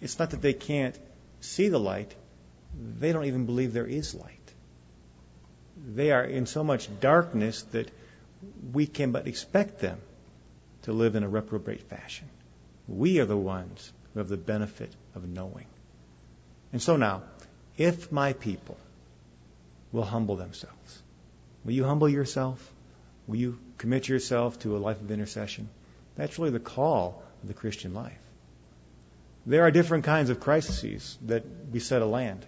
it's 0.00 0.18
not 0.18 0.30
that 0.30 0.42
they 0.42 0.52
can't 0.52 0.98
see 1.40 1.68
the 1.68 1.80
light, 1.80 2.14
they 2.98 3.12
don't 3.12 3.24
even 3.24 3.46
believe 3.46 3.72
there 3.72 3.86
is 3.86 4.14
light. 4.14 4.36
They 5.94 6.12
are 6.12 6.24
in 6.24 6.46
so 6.46 6.62
much 6.62 6.88
darkness 7.00 7.62
that 7.72 7.90
we 8.72 8.86
can 8.86 9.12
but 9.12 9.26
expect 9.26 9.80
them 9.80 9.98
to 10.82 10.92
live 10.92 11.16
in 11.16 11.22
a 11.22 11.28
reprobate 11.28 11.82
fashion. 11.82 12.28
We 12.86 13.20
are 13.20 13.26
the 13.26 13.36
ones 13.36 13.92
who 14.12 14.20
have 14.20 14.28
the 14.28 14.36
benefit 14.36 14.92
of 15.14 15.26
knowing. 15.28 15.66
And 16.72 16.82
so 16.82 16.96
now, 16.96 17.22
if 17.76 18.12
my 18.12 18.34
people 18.34 18.76
will 19.92 20.04
humble 20.04 20.36
themselves, 20.36 21.02
will 21.64 21.72
you 21.72 21.84
humble 21.84 22.08
yourself? 22.08 22.72
Will 23.26 23.36
you 23.36 23.58
commit 23.78 24.08
yourself 24.08 24.58
to 24.60 24.76
a 24.76 24.78
life 24.78 25.00
of 25.00 25.10
intercession? 25.10 25.68
That's 26.16 26.38
really 26.38 26.50
the 26.50 26.60
call 26.60 27.22
the 27.44 27.54
Christian 27.54 27.94
life. 27.94 28.18
There 29.46 29.62
are 29.62 29.70
different 29.70 30.04
kinds 30.04 30.30
of 30.30 30.40
crises 30.40 31.18
that 31.26 31.72
beset 31.72 32.02
a 32.02 32.06
land, 32.06 32.44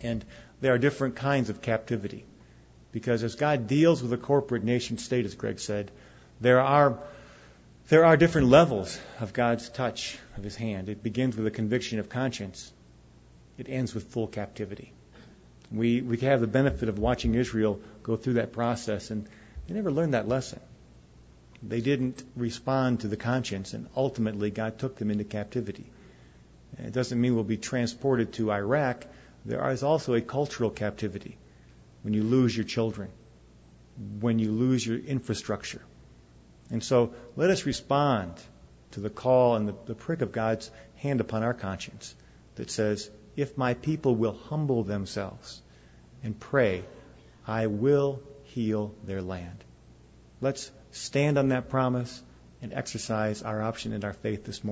and 0.00 0.24
there 0.60 0.74
are 0.74 0.78
different 0.78 1.16
kinds 1.16 1.50
of 1.50 1.62
captivity. 1.62 2.24
Because 2.92 3.22
as 3.22 3.36
God 3.36 3.68
deals 3.68 4.02
with 4.02 4.12
a 4.12 4.16
corporate 4.16 4.64
nation 4.64 4.98
state, 4.98 5.24
as 5.24 5.34
Greg 5.34 5.60
said, 5.60 5.90
there 6.40 6.60
are 6.60 6.98
there 7.88 8.04
are 8.04 8.16
different 8.16 8.48
levels 8.48 8.98
of 9.20 9.32
God's 9.32 9.68
touch 9.68 10.18
of 10.36 10.44
His 10.44 10.56
hand. 10.56 10.88
It 10.88 11.02
begins 11.02 11.36
with 11.36 11.46
a 11.46 11.50
conviction 11.50 11.98
of 11.98 12.08
conscience. 12.08 12.72
It 13.58 13.68
ends 13.68 13.94
with 13.94 14.04
full 14.04 14.26
captivity. 14.26 14.92
We 15.70 16.00
we 16.00 16.16
have 16.18 16.40
the 16.40 16.48
benefit 16.48 16.88
of 16.88 16.98
watching 16.98 17.34
Israel 17.34 17.80
go 18.02 18.16
through 18.16 18.34
that 18.34 18.52
process, 18.52 19.10
and 19.10 19.28
they 19.66 19.74
never 19.74 19.92
learned 19.92 20.14
that 20.14 20.26
lesson. 20.26 20.60
They 21.62 21.80
didn't 21.80 22.22
respond 22.36 23.00
to 23.00 23.08
the 23.08 23.16
conscience, 23.16 23.74
and 23.74 23.86
ultimately 23.94 24.50
God 24.50 24.78
took 24.78 24.96
them 24.96 25.10
into 25.10 25.24
captivity. 25.24 25.86
It 26.78 26.92
doesn't 26.92 27.20
mean 27.20 27.34
we'll 27.34 27.44
be 27.44 27.58
transported 27.58 28.32
to 28.34 28.52
Iraq. 28.52 29.06
There 29.44 29.70
is 29.70 29.82
also 29.82 30.14
a 30.14 30.20
cultural 30.20 30.70
captivity 30.70 31.36
when 32.02 32.14
you 32.14 32.22
lose 32.22 32.56
your 32.56 32.64
children, 32.64 33.10
when 34.20 34.38
you 34.38 34.52
lose 34.52 34.86
your 34.86 34.98
infrastructure. 34.98 35.82
And 36.70 36.82
so 36.82 37.12
let 37.36 37.50
us 37.50 37.66
respond 37.66 38.34
to 38.92 39.00
the 39.00 39.10
call 39.10 39.56
and 39.56 39.68
the, 39.68 39.74
the 39.86 39.94
prick 39.94 40.22
of 40.22 40.32
God's 40.32 40.70
hand 40.96 41.20
upon 41.20 41.42
our 41.42 41.54
conscience 41.54 42.14
that 42.54 42.70
says, 42.70 43.10
If 43.36 43.58
my 43.58 43.74
people 43.74 44.14
will 44.14 44.32
humble 44.48 44.82
themselves 44.82 45.60
and 46.22 46.38
pray, 46.38 46.84
I 47.46 47.66
will 47.66 48.22
heal 48.44 48.94
their 49.04 49.22
land. 49.22 49.64
Let's 50.40 50.70
stand 50.92 51.38
on 51.38 51.48
that 51.48 51.68
promise 51.68 52.22
and 52.62 52.72
exercise 52.72 53.42
our 53.42 53.62
option 53.62 53.92
and 53.92 54.04
our 54.04 54.12
faith 54.12 54.44
this 54.44 54.62
morning. 54.62 54.70